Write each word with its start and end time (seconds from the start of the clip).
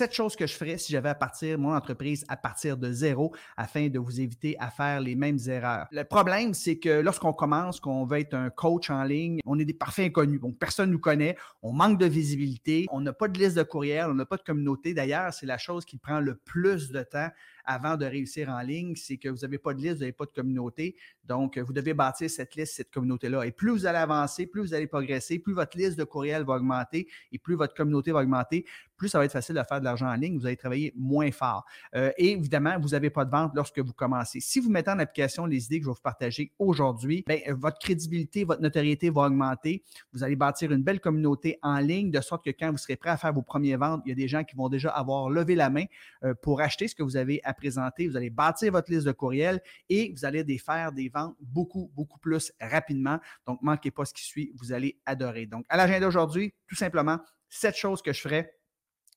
Cette 0.00 0.14
chose 0.14 0.34
que 0.34 0.46
je 0.46 0.54
ferais 0.54 0.78
si 0.78 0.92
j'avais 0.92 1.10
à 1.10 1.14
partir 1.14 1.58
mon 1.58 1.74
entreprise 1.74 2.24
à 2.28 2.38
partir 2.38 2.78
de 2.78 2.90
zéro 2.90 3.34
afin 3.58 3.88
de 3.88 3.98
vous 3.98 4.18
éviter 4.18 4.56
à 4.58 4.70
faire 4.70 4.98
les 4.98 5.14
mêmes 5.14 5.36
erreurs. 5.46 5.88
Le 5.90 6.04
problème, 6.04 6.54
c'est 6.54 6.78
que 6.78 7.02
lorsqu'on 7.02 7.34
commence, 7.34 7.80
qu'on 7.80 8.06
veut 8.06 8.20
être 8.20 8.32
un 8.32 8.48
coach 8.48 8.88
en 8.88 9.02
ligne, 9.02 9.40
on 9.44 9.58
est 9.58 9.66
des 9.66 9.74
parfaits 9.74 10.06
inconnus. 10.06 10.40
Donc, 10.40 10.58
personne 10.58 10.88
ne 10.88 10.94
nous 10.94 11.00
connaît, 11.00 11.36
on 11.60 11.74
manque 11.74 11.98
de 11.98 12.06
visibilité, 12.06 12.86
on 12.90 13.02
n'a 13.02 13.12
pas 13.12 13.28
de 13.28 13.38
liste 13.38 13.58
de 13.58 13.62
courriel, 13.62 14.06
on 14.08 14.14
n'a 14.14 14.24
pas 14.24 14.38
de 14.38 14.42
communauté. 14.42 14.94
D'ailleurs, 14.94 15.34
c'est 15.34 15.44
la 15.44 15.58
chose 15.58 15.84
qui 15.84 15.98
prend 15.98 16.20
le 16.20 16.34
plus 16.34 16.90
de 16.92 17.02
temps 17.02 17.28
avant 17.64 17.96
de 17.96 18.04
réussir 18.04 18.48
en 18.48 18.60
ligne, 18.60 18.94
c'est 18.96 19.16
que 19.16 19.28
vous 19.28 19.38
n'avez 19.38 19.58
pas 19.58 19.74
de 19.74 19.80
liste, 19.80 19.94
vous 19.94 20.00
n'avez 20.00 20.12
pas 20.12 20.26
de 20.26 20.32
communauté. 20.32 20.96
Donc, 21.24 21.58
vous 21.58 21.72
devez 21.72 21.94
bâtir 21.94 22.28
cette 22.28 22.54
liste, 22.56 22.74
cette 22.74 22.90
communauté-là. 22.90 23.44
Et 23.44 23.52
plus 23.52 23.70
vous 23.70 23.86
allez 23.86 23.98
avancer, 23.98 24.46
plus 24.46 24.62
vous 24.62 24.74
allez 24.74 24.86
progresser, 24.86 25.38
plus 25.38 25.54
votre 25.54 25.76
liste 25.76 25.98
de 25.98 26.04
courriel 26.04 26.44
va 26.44 26.54
augmenter 26.54 27.08
et 27.32 27.38
plus 27.38 27.54
votre 27.54 27.74
communauté 27.74 28.12
va 28.12 28.20
augmenter, 28.20 28.64
plus 29.00 29.08
ça 29.08 29.18
va 29.18 29.24
être 29.24 29.32
facile 29.32 29.54
de 29.54 29.62
faire 29.62 29.80
de 29.80 29.84
l'argent 29.84 30.08
en 30.08 30.14
ligne. 30.14 30.38
Vous 30.38 30.46
allez 30.46 30.58
travailler 30.58 30.92
moins 30.94 31.32
fort. 31.32 31.64
Euh, 31.94 32.12
et 32.18 32.32
évidemment, 32.32 32.78
vous 32.78 32.90
n'avez 32.90 33.08
pas 33.08 33.24
de 33.24 33.30
vente 33.30 33.52
lorsque 33.54 33.78
vous 33.78 33.94
commencez. 33.94 34.40
Si 34.40 34.60
vous 34.60 34.70
mettez 34.70 34.90
en 34.90 34.98
application 34.98 35.46
les 35.46 35.64
idées 35.64 35.78
que 35.78 35.84
je 35.84 35.90
vais 35.90 35.94
vous 35.94 36.02
partager 36.02 36.52
aujourd'hui, 36.58 37.24
ben, 37.26 37.40
votre 37.54 37.78
crédibilité, 37.78 38.44
votre 38.44 38.60
notoriété 38.60 39.08
va 39.08 39.22
augmenter. 39.22 39.82
Vous 40.12 40.22
allez 40.22 40.36
bâtir 40.36 40.70
une 40.70 40.82
belle 40.82 41.00
communauté 41.00 41.58
en 41.62 41.78
ligne 41.78 42.10
de 42.10 42.20
sorte 42.20 42.44
que 42.44 42.50
quand 42.50 42.70
vous 42.70 42.76
serez 42.76 42.96
prêt 42.96 43.10
à 43.10 43.16
faire 43.16 43.32
vos 43.32 43.42
premières 43.42 43.78
ventes, 43.78 44.02
il 44.04 44.10
y 44.10 44.12
a 44.12 44.16
des 44.16 44.28
gens 44.28 44.44
qui 44.44 44.54
vont 44.54 44.68
déjà 44.68 44.90
avoir 44.90 45.30
levé 45.30 45.54
la 45.54 45.70
main 45.70 45.84
euh, 46.24 46.34
pour 46.34 46.60
acheter 46.60 46.86
ce 46.86 46.94
que 46.94 47.02
vous 47.02 47.16
avez 47.16 47.40
présenter. 47.54 48.08
Vous 48.08 48.16
allez 48.16 48.30
bâtir 48.30 48.72
votre 48.72 48.90
liste 48.90 49.06
de 49.06 49.12
courriels 49.12 49.60
et 49.88 50.12
vous 50.12 50.24
allez 50.24 50.44
faire 50.58 50.92
des 50.92 51.08
ventes 51.08 51.36
beaucoup, 51.40 51.90
beaucoup 51.94 52.18
plus 52.18 52.52
rapidement. 52.60 53.18
Donc, 53.46 53.60
manquez 53.62 53.90
pas 53.90 54.04
ce 54.04 54.14
qui 54.14 54.24
suit, 54.24 54.52
vous 54.56 54.72
allez 54.72 55.00
adorer. 55.06 55.46
Donc, 55.46 55.64
à 55.68 55.76
l'agenda 55.76 56.06
d'aujourd'hui, 56.06 56.54
tout 56.66 56.76
simplement, 56.76 57.18
cette 57.48 57.76
chose 57.76 58.02
que 58.02 58.12
je 58.12 58.20
ferais 58.20 58.54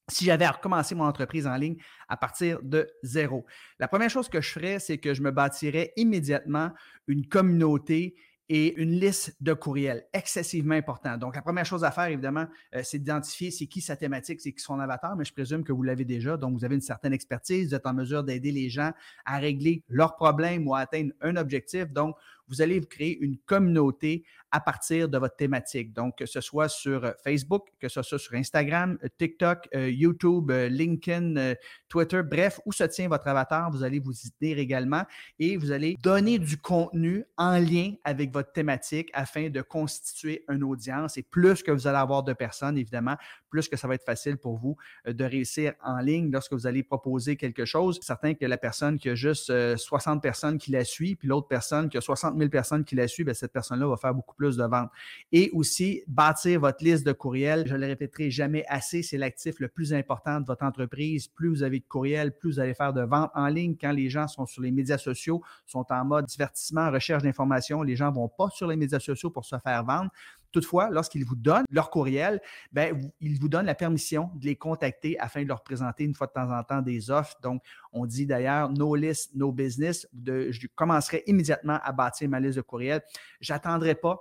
si 0.10 0.26
j'avais 0.26 0.46
à 0.46 0.52
recommencer 0.52 0.96
mon 0.96 1.06
entreprise 1.06 1.48
en 1.48 1.56
ligne 1.56 1.78
à 2.10 2.18
partir 2.18 2.62
de 2.62 2.90
zéro. 3.04 3.46
La 3.80 3.88
première 3.88 4.10
chose 4.10 4.28
que 4.28 4.42
je 4.42 4.50
ferais, 4.50 4.80
c'est 4.80 4.98
que 4.98 5.14
je 5.14 5.22
me 5.22 5.32
bâtirais 5.32 5.94
immédiatement 5.96 6.72
une 7.08 7.26
communauté 7.26 8.16
et 8.56 8.80
une 8.80 8.92
liste 8.92 9.36
de 9.42 9.54
courriels 9.54 10.06
excessivement 10.14 10.76
important. 10.76 11.18
Donc, 11.18 11.36
la 11.36 11.42
première 11.42 11.66
chose 11.66 11.84
à 11.84 11.90
faire, 11.90 12.06
évidemment, 12.06 12.46
euh, 12.76 12.82
c'est 12.84 13.00
d'identifier 13.00 13.50
c'est 13.50 13.66
qui 13.66 13.82
sa 13.82 13.96
thématique, 13.96 14.42
c'est 14.42 14.54
qui 14.54 14.62
son 14.62 14.80
avatar, 14.80 15.16
mais 15.16 15.26
je 15.26 15.34
présume 15.34 15.64
que 15.64 15.72
vous 15.72 15.82
l'avez 15.82 16.06
déjà. 16.06 16.38
Donc, 16.38 16.56
vous 16.56 16.64
avez 16.64 16.76
une 16.76 16.82
certaine 16.82 17.14
expertise, 17.14 17.70
vous 17.70 17.74
êtes 17.74 17.88
en 17.88 17.96
mesure 17.96 18.24
d'aider 18.24 18.52
les 18.52 18.70
gens 18.70 18.92
à 19.26 19.40
régler 19.40 19.82
leurs 19.88 20.16
problèmes 20.16 20.68
ou 20.68 20.76
à 20.76 20.82
atteindre 20.82 21.14
un 21.22 21.36
objectif. 21.36 21.92
Donc, 21.92 22.16
vous 22.48 22.62
allez 22.62 22.80
vous 22.80 22.88
créer 22.88 23.18
une 23.20 23.38
communauté 23.38 24.24
à 24.52 24.60
partir 24.60 25.10
de 25.10 25.18
votre 25.18 25.36
thématique. 25.36 25.94
Donc, 25.94 26.20
que 26.20 26.28
ce 26.28 26.40
soit 26.40 26.70
sur 26.70 27.04
euh, 27.04 27.12
Facebook, 27.24 27.70
que 27.80 27.90
ce 27.90 28.04
soit 28.04 28.20
sur 28.20 28.36
Instagram, 28.36 29.00
euh, 29.04 29.08
TikTok, 29.18 29.68
euh, 29.74 29.90
YouTube, 29.90 30.52
LinkedIn, 30.52 31.56
Twitter, 31.90 32.22
bref, 32.24 32.60
où 32.66 32.72
se 32.72 32.84
tient 32.84 33.08
votre 33.08 33.28
avatar, 33.28 33.72
vous 33.72 33.84
allez 33.84 34.00
vous 34.00 34.14
y 34.14 34.32
tenir 34.32 34.60
également 34.60 35.04
et 35.40 35.58
vous 35.58 35.72
allez 35.72 35.96
donner 36.02 36.38
du 36.38 36.58
contenu 36.58 37.26
en 37.38 37.58
lien 37.58 37.94
avec 38.04 38.32
votre 38.32 38.52
thématique 38.52 39.10
afin 39.14 39.50
de 39.50 39.62
constituer 39.62 40.46
une 40.50 40.64
audience. 40.64 41.18
Et 41.18 41.24
plus 41.24 41.64
que 41.64 41.72
vous 41.72 41.88
allez 41.88 41.98
avoir 41.98 42.24
de 42.24 42.34
personnes, 42.34 42.78
évidemment, 42.78 43.18
plus 43.54 43.70
que 43.70 43.78
ça 43.78 43.88
va 43.88 43.94
être 43.94 44.04
facile 44.04 44.38
pour 44.38 44.58
vous 44.58 44.76
de 45.06 45.24
réussir 45.24 45.74
en 45.84 46.00
ligne 46.00 46.32
lorsque 46.32 46.54
vous 46.54 46.66
allez 46.66 46.82
proposer 46.82 47.36
quelque 47.36 47.66
chose. 47.66 48.00
Certain 48.02 48.34
que 48.34 48.48
la 48.48 48.58
personne 48.58 48.98
qui 48.98 49.10
a 49.10 49.16
juste 49.16 49.54
60 49.78 50.24
personnes 50.24 50.58
qui 50.58 50.72
la 50.72 50.84
suit, 50.84 51.16
puis 51.16 51.28
l'autre 51.28 51.48
personne 51.48 51.88
qui 51.88 51.98
a 51.98 52.02
60 52.02 52.36
000 52.36 52.50
personnes 52.50 52.84
qui 52.84 52.96
la 52.96 53.08
suivent, 53.08 53.28
ben, 53.28 53.36
cette 53.36 53.54
personne-là 53.54 53.88
va 53.88 53.96
faire 53.96 54.16
beaucoup 54.16 54.34
plus 54.34 54.58
de 54.58 54.64
ventes. 54.64 54.90
Et 55.32 55.52
aussi, 55.54 56.02
bâtir 56.08 56.62
votre 56.62 56.84
liste 56.84 57.06
de 57.06 57.12
courriels. 57.12 57.66
Je 57.68 57.76
ne 57.76 57.80
le 57.82 57.86
répéterai 57.86 58.32
jamais 58.32 58.66
assez, 58.68 59.04
c'est 59.04 59.20
l'actif 59.20 59.60
le 59.60 59.68
plus 59.68 59.94
important 59.94 60.42
de 60.42 60.48
votre 60.48 60.64
entreprise. 60.64 61.28
Plus 61.28 61.50
vous 61.50 61.62
avez 61.62 61.80
de 61.80 61.86
courriels, 61.86 62.36
plus 62.36 62.54
vous 62.54 62.60
allez 62.60 62.74
faire 62.74 62.92
de 62.92 63.02
ventes 63.02 63.30
en 63.36 63.48
ligne. 63.50 63.76
Quand 63.80 63.92
les 63.92 64.10
gens 64.10 64.28
sont 64.28 64.48
sur 64.48 64.64
les 64.64 64.72
médias 64.72 64.98
sociaux, 64.98 65.44
sont 65.68 65.86
en 65.92 66.06
mode 66.06 66.26
divertissement, 66.26 66.90
recherche 66.90 67.22
d'informations, 67.22 67.84
les 67.84 67.96
gens 67.96 68.10
ne 68.10 68.16
vont 68.16 68.30
pas 68.30 68.50
sur 68.50 68.68
les 68.68 68.78
médias 68.78 69.00
sociaux 69.00 69.30
pour 69.30 69.46
se 69.46 69.58
faire 69.60 69.84
vendre. 69.84 70.10
Toutefois, 70.54 70.90
lorsqu'ils 70.90 71.26
vous 71.26 71.36
donnent 71.36 71.66
leur 71.70 71.90
courriel, 71.90 72.40
ben, 72.72 73.12
ils 73.20 73.40
vous 73.40 73.50
donnent 73.50 73.66
la 73.66 73.76
permission 73.76 74.30
de 74.36 74.46
les 74.46 74.56
contacter 74.56 75.20
afin 75.20 75.44
de 75.44 75.48
leur 75.48 75.64
présenter 75.64 76.04
une 76.06 76.14
fois 76.14 76.28
de 76.28 76.32
temps 76.32 76.52
en 76.52 76.64
temps 76.64 76.82
des 76.82 77.12
offres. 77.12 77.36
Donc, 77.42 77.62
on 77.92 78.06
dit 78.06 78.26
d'ailleurs 78.26 78.70
no 78.70 78.96
list, 78.96 79.36
no 79.36 79.52
business. 79.52 80.08
je 80.26 80.68
commencerai 80.76 81.24
immédiatement 81.26 81.80
à 81.84 81.92
bâtir 81.92 82.30
ma 82.30 82.40
liste 82.40 82.58
de 82.58 82.62
courriels. 82.62 83.02
J'attendrai 83.42 83.96
pas 83.96 84.20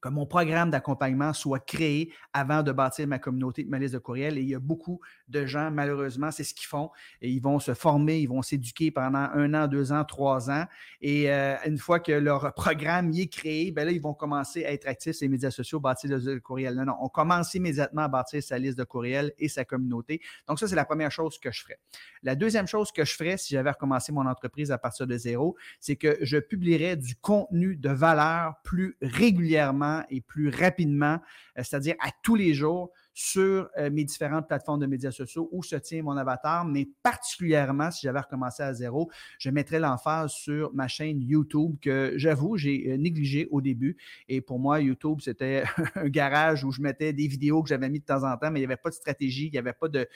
que 0.00 0.08
mon 0.08 0.26
programme 0.26 0.70
d'accompagnement 0.70 1.32
soit 1.32 1.60
créé 1.60 2.12
avant 2.32 2.62
de 2.62 2.72
bâtir 2.72 3.06
ma 3.06 3.18
communauté 3.18 3.64
de 3.64 3.70
ma 3.70 3.78
liste 3.78 3.94
de 3.94 3.98
courriels. 3.98 4.38
Et 4.38 4.42
il 4.42 4.48
y 4.48 4.54
a 4.54 4.58
beaucoup 4.58 5.00
de 5.28 5.46
gens, 5.46 5.70
malheureusement, 5.70 6.30
c'est 6.30 6.44
ce 6.44 6.54
qu'ils 6.54 6.66
font. 6.66 6.90
Ils 7.20 7.40
vont 7.40 7.58
se 7.58 7.74
former, 7.74 8.18
ils 8.18 8.28
vont 8.28 8.42
s'éduquer 8.42 8.90
pendant 8.90 9.28
un 9.34 9.54
an, 9.54 9.68
deux 9.68 9.92
ans, 9.92 10.04
trois 10.04 10.50
ans. 10.50 10.64
Et 11.00 11.30
euh, 11.30 11.56
une 11.66 11.78
fois 11.78 12.00
que 12.00 12.12
leur 12.12 12.52
programme 12.54 13.10
y 13.10 13.22
est 13.22 13.28
créé, 13.28 13.70
ben 13.72 13.84
là, 13.84 13.92
ils 13.92 14.00
vont 14.00 14.14
commencer 14.14 14.64
à 14.64 14.72
être 14.72 14.86
actifs 14.86 15.16
sur 15.16 15.24
les 15.24 15.28
médias 15.28 15.50
sociaux, 15.50 15.80
bâtir 15.80 16.10
de 16.10 16.38
courriels. 16.38 16.74
Non, 16.74 16.84
non, 16.84 16.96
on 17.00 17.08
commence 17.08 17.54
immédiatement 17.54 18.02
à 18.02 18.08
bâtir 18.08 18.42
sa 18.42 18.58
liste 18.58 18.78
de 18.78 18.84
courriels 18.84 19.32
et 19.38 19.48
sa 19.48 19.64
communauté. 19.64 20.20
Donc, 20.48 20.58
ça, 20.58 20.68
c'est 20.68 20.76
la 20.76 20.84
première 20.84 21.10
chose 21.10 21.38
que 21.38 21.50
je 21.50 21.62
ferais. 21.62 21.78
La 22.22 22.34
deuxième 22.34 22.66
chose 22.66 22.92
que 22.92 23.04
je 23.04 23.14
ferais 23.14 23.36
si 23.36 23.54
j'avais 23.54 23.70
recommencé 23.70 24.12
mon 24.12 24.26
entreprise 24.26 24.70
à 24.70 24.78
partir 24.78 25.06
de 25.06 25.16
zéro, 25.16 25.56
c'est 25.78 25.96
que 25.96 26.18
je 26.22 26.38
publierais 26.38 26.96
du 26.96 27.16
contenu 27.16 27.76
de 27.76 27.90
valeur 27.90 28.54
plus 28.62 28.96
régulièrement 29.02 29.89
et 30.10 30.20
plus 30.20 30.48
rapidement, 30.48 31.20
euh, 31.58 31.62
c'est-à-dire 31.62 31.94
à 32.00 32.10
tous 32.22 32.34
les 32.34 32.54
jours, 32.54 32.90
sur 33.12 33.68
euh, 33.78 33.90
mes 33.90 34.04
différentes 34.04 34.46
plateformes 34.46 34.80
de 34.80 34.86
médias 34.86 35.10
sociaux 35.10 35.48
où 35.52 35.62
se 35.62 35.76
tient 35.76 36.02
mon 36.02 36.16
avatar, 36.16 36.64
mais 36.64 36.88
particulièrement 37.02 37.90
si 37.90 38.02
j'avais 38.02 38.20
recommencé 38.20 38.62
à 38.62 38.72
zéro, 38.72 39.10
je 39.38 39.50
mettrais 39.50 39.80
l'emphase 39.80 40.32
sur 40.32 40.72
ma 40.74 40.88
chaîne 40.88 41.20
YouTube 41.20 41.76
que 41.80 42.12
j'avoue, 42.16 42.56
j'ai 42.56 42.92
euh, 42.92 42.96
négligé 42.96 43.48
au 43.50 43.60
début. 43.60 43.96
Et 44.28 44.40
pour 44.40 44.58
moi, 44.58 44.80
YouTube, 44.80 45.18
c'était 45.20 45.64
un 45.96 46.08
garage 46.08 46.64
où 46.64 46.70
je 46.70 46.80
mettais 46.80 47.12
des 47.12 47.26
vidéos 47.26 47.62
que 47.62 47.68
j'avais 47.68 47.88
mis 47.88 48.00
de 48.00 48.04
temps 48.04 48.22
en 48.22 48.36
temps, 48.36 48.50
mais 48.50 48.60
il 48.60 48.62
n'y 48.62 48.66
avait 48.66 48.76
pas 48.76 48.90
de 48.90 48.94
stratégie, 48.94 49.46
il 49.46 49.52
n'y 49.52 49.58
avait 49.58 49.72
pas 49.72 49.88
de, 49.88 50.06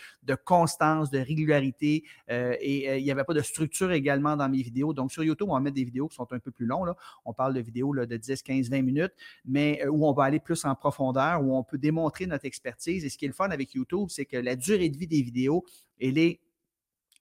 constance, 0.44 1.10
de 1.10 1.18
régularité 1.18 2.04
euh, 2.30 2.56
et 2.60 2.98
il 2.98 3.04
n'y 3.04 3.10
avait 3.10 3.24
pas 3.24 3.34
de 3.34 3.42
structure 3.42 3.90
également 3.92 4.36
dans 4.36 4.48
mes 4.48 4.62
vidéos. 4.62 4.92
Donc 4.92 5.10
sur 5.10 5.24
YouTube, 5.24 5.48
on 5.50 5.54
va 5.54 5.60
mettre 5.60 5.76
des 5.76 5.84
vidéos 5.84 6.08
qui 6.08 6.16
sont 6.16 6.32
un 6.32 6.38
peu 6.38 6.50
plus 6.50 6.66
longues. 6.66 6.92
On 7.24 7.32
parle 7.32 7.54
de 7.54 7.60
vidéos 7.60 7.94
de 7.94 8.16
10, 8.16 8.42
15, 8.42 8.70
20 8.70 8.82
minutes, 8.82 9.12
mais 9.44 9.86
où 9.88 10.06
on 10.06 10.12
va 10.12 10.24
aller 10.24 10.40
plus 10.40 10.64
en 10.64 10.74
profondeur, 10.74 11.42
où 11.42 11.56
on 11.56 11.64
peut 11.64 11.78
démontrer 11.78 12.26
notre 12.26 12.44
expertise 12.44 12.83
et 12.92 13.08
ce 13.08 13.18
qui 13.18 13.24
est 13.24 13.28
avec 13.52 13.74
YouTube, 13.74 14.08
c'est 14.08 14.24
que 14.24 14.36
la 14.36 14.56
durée 14.56 14.88
de 14.88 14.96
vie 14.96 15.06
des 15.06 15.22
vidéos, 15.22 15.64
elle 16.00 16.18
est 16.18 16.40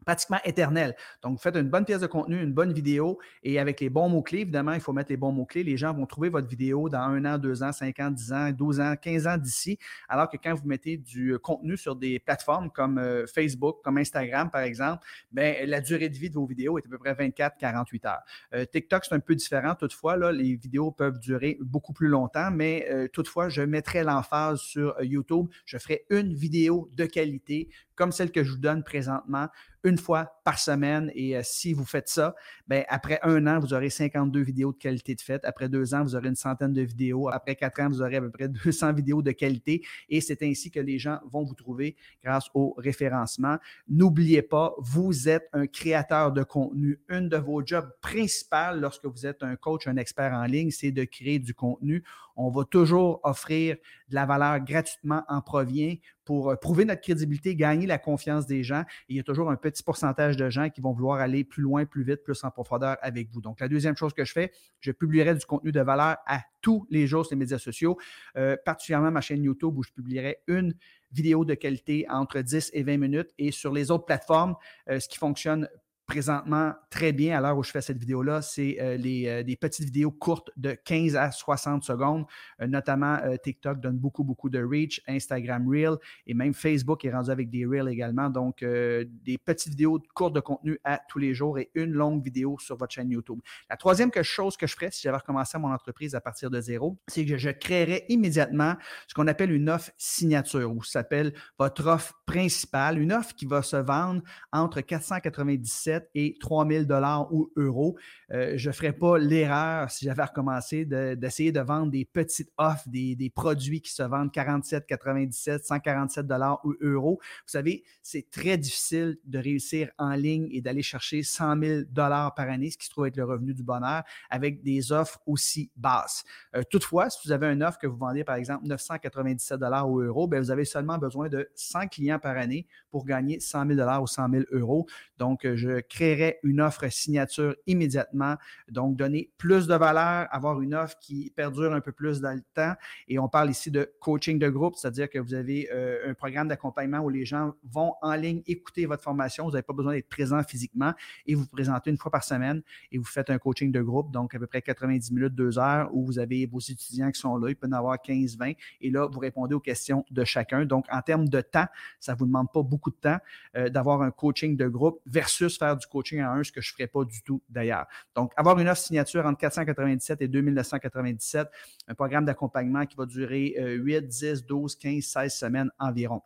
pratiquement 0.03 0.39
éternel. 0.43 0.95
Donc, 1.21 1.33
vous 1.33 1.41
faites 1.41 1.55
une 1.55 1.69
bonne 1.69 1.85
pièce 1.85 2.01
de 2.01 2.07
contenu, 2.07 2.41
une 2.41 2.53
bonne 2.53 2.73
vidéo, 2.73 3.19
et 3.43 3.59
avec 3.59 3.79
les 3.79 3.89
bons 3.89 4.09
mots-clés, 4.09 4.41
évidemment, 4.41 4.73
il 4.73 4.81
faut 4.81 4.93
mettre 4.93 5.11
les 5.11 5.17
bons 5.17 5.31
mots-clés. 5.31 5.63
Les 5.63 5.77
gens 5.77 5.93
vont 5.93 6.05
trouver 6.05 6.29
votre 6.29 6.47
vidéo 6.47 6.89
dans 6.89 6.99
un 6.99 7.25
an, 7.25 7.37
deux 7.37 7.63
ans, 7.63 7.71
cinq 7.71 7.99
ans, 7.99 8.11
dix 8.11 8.31
ans, 8.31 8.51
douze 8.51 8.79
ans, 8.79 8.95
quinze 8.95 9.27
ans 9.27 9.37
d'ici, 9.37 9.77
alors 10.07 10.29
que 10.29 10.37
quand 10.37 10.53
vous 10.53 10.67
mettez 10.67 10.97
du 10.97 11.37
contenu 11.39 11.77
sur 11.77 11.95
des 11.95 12.19
plateformes 12.19 12.69
comme 12.69 12.97
euh, 12.97 13.25
Facebook, 13.27 13.77
comme 13.83 13.97
Instagram, 13.97 14.49
par 14.49 14.61
exemple, 14.61 15.05
bien, 15.31 15.55
la 15.65 15.81
durée 15.81 16.09
de 16.09 16.17
vie 16.17 16.29
de 16.29 16.35
vos 16.35 16.45
vidéos 16.45 16.77
est 16.77 16.85
à 16.85 16.89
peu 16.89 16.97
près 16.97 17.13
24, 17.13 17.57
48 17.57 18.05
heures. 18.05 18.21
Euh, 18.53 18.65
TikTok, 18.65 19.05
c'est 19.05 19.15
un 19.15 19.19
peu 19.19 19.35
différent. 19.35 19.75
Toutefois, 19.75 20.17
là, 20.17 20.31
les 20.31 20.55
vidéos 20.55 20.91
peuvent 20.91 21.19
durer 21.19 21.57
beaucoup 21.61 21.93
plus 21.93 22.07
longtemps, 22.07 22.51
mais 22.51 22.87
euh, 22.89 23.07
toutefois, 23.07 23.49
je 23.49 23.61
mettrai 23.61 24.03
l'emphase 24.03 24.59
sur 24.59 24.95
YouTube. 25.01 25.47
Je 25.65 25.77
ferai 25.77 26.05
une 26.09 26.33
vidéo 26.33 26.89
de 26.93 27.05
qualité 27.05 27.69
comme 27.95 28.11
celle 28.11 28.31
que 28.31 28.43
je 28.43 28.51
vous 28.51 28.57
donne 28.57 28.83
présentement, 28.83 29.47
une 29.83 29.97
fois 29.97 30.39
par 30.43 30.59
semaine. 30.59 31.11
Et 31.13 31.35
euh, 31.35 31.41
si 31.43 31.73
vous 31.73 31.85
faites 31.85 32.07
ça, 32.07 32.35
ben, 32.67 32.83
après 32.87 33.19
un 33.23 33.45
an, 33.47 33.59
vous 33.59 33.73
aurez 33.73 33.89
52 33.89 34.41
vidéos 34.41 34.71
de 34.71 34.77
qualité 34.77 35.15
de 35.15 35.21
fait. 35.21 35.43
Après 35.45 35.69
deux 35.69 35.93
ans, 35.93 36.03
vous 36.03 36.15
aurez 36.15 36.29
une 36.29 36.35
centaine 36.35 36.73
de 36.73 36.81
vidéos. 36.81 37.29
Après 37.29 37.55
quatre 37.55 37.79
ans, 37.81 37.89
vous 37.89 38.01
aurez 38.01 38.17
à 38.17 38.21
peu 38.21 38.31
près 38.31 38.47
200 38.65 38.93
vidéos 38.93 39.21
de 39.21 39.31
qualité. 39.31 39.83
Et 40.09 40.21
c'est 40.21 40.41
ainsi 40.43 40.71
que 40.71 40.79
les 40.79 40.99
gens 40.99 41.19
vont 41.31 41.43
vous 41.43 41.55
trouver 41.55 41.95
grâce 42.23 42.49
au 42.53 42.73
référencement. 42.77 43.57
N'oubliez 43.87 44.41
pas, 44.41 44.73
vous 44.79 45.29
êtes 45.29 45.49
un 45.53 45.67
créateur 45.67 46.31
de 46.31 46.43
contenu. 46.43 46.99
Une 47.09 47.29
de 47.29 47.37
vos 47.37 47.65
jobs 47.65 47.89
principales 48.01 48.79
lorsque 48.79 49.05
vous 49.05 49.25
êtes 49.25 49.43
un 49.43 49.55
coach, 49.55 49.87
un 49.87 49.97
expert 49.97 50.33
en 50.33 50.45
ligne, 50.45 50.71
c'est 50.71 50.91
de 50.91 51.03
créer 51.03 51.39
du 51.39 51.53
contenu. 51.53 52.03
On 52.35 52.49
va 52.49 52.65
toujours 52.65 53.19
offrir 53.23 53.75
de 54.09 54.15
la 54.15 54.25
valeur 54.25 54.59
gratuitement 54.59 55.23
en 55.27 55.41
provient 55.41 55.95
pour 56.25 56.49
euh, 56.49 56.55
prouver 56.55 56.85
notre 56.85 57.01
crédibilité, 57.01 57.55
gagner 57.55 57.85
la 57.85 57.97
confiance 57.97 58.47
des 58.47 58.63
gens. 58.63 58.83
Il 59.09 59.17
y 59.17 59.19
a 59.19 59.23
toujours 59.23 59.49
un 59.49 59.55
petit 59.55 59.83
pourcentage 59.83 60.37
de 60.37 60.49
gens 60.49 60.69
qui 60.69 60.81
vont 60.81 60.93
vouloir 60.93 61.19
aller 61.19 61.43
plus 61.43 61.61
loin, 61.61 61.85
plus 61.85 62.03
vite, 62.03 62.23
plus 62.23 62.43
en 62.43 62.51
profondeur 62.51 62.97
avec 63.01 63.29
vous. 63.31 63.41
Donc, 63.41 63.59
la 63.59 63.67
deuxième 63.67 63.95
chose 63.95 64.13
que 64.13 64.25
je 64.25 64.31
fais, 64.31 64.51
je 64.79 64.91
publierai 64.91 65.35
du 65.35 65.45
contenu 65.45 65.71
de 65.71 65.81
valeur 65.81 66.17
à 66.25 66.41
tous 66.61 66.87
les 66.89 67.07
jours 67.07 67.25
sur 67.25 67.35
les 67.35 67.39
médias 67.39 67.59
sociaux, 67.59 67.97
euh, 68.37 68.55
particulièrement 68.65 69.11
ma 69.11 69.21
chaîne 69.21 69.43
YouTube 69.43 69.77
où 69.77 69.83
je 69.83 69.91
publierai 69.91 70.39
une 70.47 70.73
vidéo 71.11 71.45
de 71.45 71.53
qualité 71.53 72.05
entre 72.09 72.39
10 72.41 72.71
et 72.73 72.83
20 72.83 72.97
minutes. 72.97 73.29
Et 73.37 73.51
sur 73.51 73.73
les 73.73 73.91
autres 73.91 74.05
plateformes, 74.05 74.55
euh, 74.89 74.99
ce 74.99 75.07
qui 75.07 75.17
fonctionne 75.17 75.67
présentement 76.05 76.73
très 76.89 77.13
bien 77.13 77.37
à 77.37 77.41
l'heure 77.41 77.57
où 77.57 77.63
je 77.63 77.71
fais 77.71 77.81
cette 77.81 77.97
vidéo-là, 77.97 78.41
c'est 78.41 78.77
euh, 78.79 78.97
les, 78.97 79.27
euh, 79.27 79.43
des 79.43 79.55
petites 79.55 79.85
vidéos 79.85 80.11
courtes 80.11 80.49
de 80.57 80.73
15 80.73 81.15
à 81.15 81.31
60 81.31 81.83
secondes. 81.83 82.25
Euh, 82.61 82.67
notamment, 82.67 83.19
TikTok 83.43 83.79
donne 83.79 83.97
beaucoup, 83.97 84.23
beaucoup 84.23 84.49
de 84.49 84.63
reach, 84.63 85.01
Instagram 85.07 85.67
Reel 85.67 85.95
et 86.27 86.33
même 86.33 86.53
Facebook 86.53 87.05
est 87.05 87.11
rendu 87.11 87.31
avec 87.31 87.49
des 87.49 87.65
Reels 87.65 87.87
également. 87.87 88.29
Donc, 88.29 88.63
des 88.63 89.37
petites 89.37 89.69
vidéos 89.69 90.01
courtes 90.13 90.33
de 90.33 90.39
contenu 90.39 90.79
à 90.83 90.99
tous 91.09 91.19
les 91.19 91.33
jours 91.33 91.57
et 91.59 91.71
une 91.75 91.91
longue 91.91 92.23
vidéo 92.23 92.57
sur 92.59 92.77
votre 92.77 92.93
chaîne 92.93 93.11
YouTube. 93.11 93.39
La 93.69 93.77
troisième 93.77 94.11
chose 94.21 94.57
que 94.57 94.67
je 94.67 94.75
ferais 94.75 94.91
si 94.91 95.01
j'avais 95.01 95.17
recommencé 95.17 95.57
mon 95.57 95.71
entreprise 95.71 96.15
à 96.15 96.21
partir 96.21 96.49
de 96.49 96.59
zéro, 96.61 96.97
c'est 97.07 97.25
que 97.25 97.37
je 97.37 97.49
créerais 97.49 98.05
immédiatement 98.09 98.75
ce 99.07 99.13
qu'on 99.13 99.27
appelle 99.27 99.51
une 99.51 99.69
offre 99.69 99.91
signature 99.97 100.71
ou 100.71 100.83
s'appelle 100.83 101.33
votre 101.57 101.87
offre 101.87 102.13
principale, 102.25 102.99
une 102.99 103.13
offre 103.13 103.33
qui 103.35 103.45
va 103.45 103.61
se 103.61 103.77
vendre 103.77 104.21
entre 104.51 104.81
497 104.81 106.02
et 106.15 106.37
3000 106.39 106.85
dollars 106.85 107.33
ou 107.33 107.51
euros. 107.55 107.97
Euh, 108.31 108.53
je 108.55 108.69
ne 108.69 108.73
ferais 108.73 108.93
pas 108.93 109.17
l'erreur, 109.17 109.89
si 109.91 110.05
j'avais 110.05 110.23
recommencé, 110.23 110.85
d'essayer 110.85 111.51
de, 111.51 111.59
vendre 111.59 111.91
des 111.91 112.05
petites 112.05 112.51
offres, 112.57 112.87
des, 112.87 113.31
produits 113.33 113.81
qui 113.81 113.91
se 113.91 114.03
vendent 114.03 114.31
47, 114.31 114.85
97, 114.85 115.65
147 115.65 116.27
dollars 116.27 116.59
ou 116.63 116.73
euros. 116.81 117.19
Vous 117.21 117.51
savez, 117.51 117.83
c'est 118.01 118.29
très 118.29 118.57
difficile 118.57 119.17
de 119.25 119.39
réussir 119.39 119.89
en 119.97 120.13
ligne 120.13 120.47
et 120.51 120.61
d'aller 120.61 120.83
chercher 120.83 121.23
100 121.23 121.59
000 121.61 121.81
dollars 121.89 122.33
par 122.35 122.49
année, 122.49 122.69
ce 122.69 122.77
qui 122.77 122.85
se 122.85 122.91
trouve 122.91 123.07
être 123.07 123.17
le 123.17 123.25
revenu 123.25 123.53
du 123.53 123.63
bonheur, 123.63 124.03
avec 124.29 124.61
des 124.61 124.91
offres 124.91 125.19
aussi 125.25 125.71
basses. 125.75 126.23
Euh, 126.55 126.63
toutefois, 126.69 127.09
si 127.09 127.19
vous 127.25 127.31
avez 127.31 127.47
une 127.47 127.63
offre 127.63 127.77
que 127.77 127.87
vous 127.87 127.97
vendez, 127.97 128.23
par 128.23 128.35
exemple, 128.35 128.65
997 128.67 129.59
dollars 129.59 129.89
ou 129.89 130.01
euros, 130.01 130.27
bien, 130.27 130.39
vous 130.39 130.51
avez 130.51 130.65
seulement 130.65 130.97
besoin 130.97 131.29
de 131.29 131.49
100 131.55 131.87
clients 131.87 132.19
par 132.19 132.37
année 132.37 132.67
pour 132.91 133.05
gagner 133.05 133.39
100 133.39 133.67
000 133.67 133.75
dollars 133.79 134.01
ou 134.01 134.07
100 134.07 134.29
000 134.29 134.43
euros. 134.51 134.85
Donc, 135.17 135.47
je 135.55 135.79
créerait 135.89 136.39
une 136.43 136.61
offre 136.61 136.91
signature 136.91 137.55
immédiatement. 137.67 138.35
Donc, 138.69 138.95
donner 138.95 139.31
plus 139.37 139.67
de 139.67 139.75
valeur, 139.75 140.27
avoir 140.31 140.61
une 140.61 140.73
offre 140.73 140.97
qui 140.99 141.31
perdure 141.35 141.73
un 141.73 141.81
peu 141.81 141.91
plus 141.91 142.21
dans 142.21 142.33
le 142.33 142.43
temps. 142.53 142.73
Et 143.07 143.19
on 143.19 143.27
parle 143.29 143.49
ici 143.49 143.71
de 143.71 143.91
coaching 143.99 144.39
de 144.39 144.49
groupe, 144.49 144.75
c'est-à-dire 144.75 145.09
que 145.09 145.19
vous 145.19 145.33
avez 145.33 145.69
euh, 145.71 146.09
un 146.09 146.13
programme 146.13 146.47
d'accompagnement 146.47 146.99
où 146.99 147.09
les 147.09 147.25
gens 147.25 147.53
vont 147.63 147.93
en 148.01 148.15
ligne 148.15 148.41
écouter 148.47 148.85
votre 148.85 149.03
formation. 149.03 149.45
Vous 149.45 149.51
n'avez 149.51 149.63
pas 149.63 149.73
besoin 149.73 149.93
d'être 149.93 150.09
présent 150.09 150.41
physiquement 150.43 150.93
et 151.25 151.35
vous, 151.35 151.43
vous 151.43 151.47
présentez 151.47 151.89
une 151.89 151.97
fois 151.97 152.11
par 152.11 152.23
semaine 152.23 152.61
et 152.91 152.97
vous 152.97 153.05
faites 153.05 153.29
un 153.29 153.37
coaching 153.37 153.71
de 153.71 153.81
groupe, 153.81 154.11
donc 154.11 154.33
à 154.35 154.39
peu 154.39 154.47
près 154.47 154.61
90 154.61 155.11
minutes, 155.11 155.35
deux 155.35 155.59
heures, 155.59 155.89
où 155.93 156.05
vous 156.05 156.19
avez 156.19 156.45
vos 156.45 156.59
étudiants 156.59 157.11
qui 157.11 157.19
sont 157.19 157.37
là, 157.37 157.49
ils 157.49 157.55
peuvent 157.55 157.69
en 157.71 157.77
avoir 157.77 158.01
15, 158.01 158.37
20, 158.37 158.53
et 158.81 158.89
là, 158.89 159.07
vous 159.07 159.19
répondez 159.19 159.55
aux 159.55 159.59
questions 159.59 160.05
de 160.09 160.23
chacun. 160.23 160.65
Donc, 160.65 160.85
en 160.91 161.01
termes 161.01 161.27
de 161.27 161.41
temps, 161.41 161.67
ça 161.99 162.13
ne 162.13 162.17
vous 162.17 162.25
demande 162.25 162.51
pas 162.51 162.63
beaucoup 162.63 162.91
de 162.91 162.95
temps 162.95 163.17
euh, 163.55 163.69
d'avoir 163.69 164.01
un 164.01 164.11
coaching 164.11 164.55
de 164.57 164.67
groupe 164.67 164.99
versus 165.05 165.57
faire 165.57 165.72
du 165.75 165.87
coaching 165.87 166.19
à 166.19 166.31
un, 166.31 166.43
ce 166.43 166.51
que 166.51 166.61
je 166.61 166.71
ne 166.71 166.73
ferais 166.73 166.87
pas 166.87 167.03
du 167.03 167.21
tout 167.23 167.41
d'ailleurs. 167.49 167.85
Donc, 168.15 168.31
avoir 168.35 168.59
une 168.59 168.67
offre 168.67 168.81
signature 168.81 169.25
entre 169.25 169.39
497 169.39 170.21
et 170.21 170.27
2997, 170.27 171.47
un 171.87 171.95
programme 171.95 172.25
d'accompagnement 172.25 172.85
qui 172.85 172.95
va 172.95 173.05
durer 173.05 173.55
8, 173.57 174.07
10, 174.07 174.45
12, 174.45 174.75
15, 174.75 175.03
16 175.03 175.33
semaines 175.33 175.71
environ. 175.79 176.21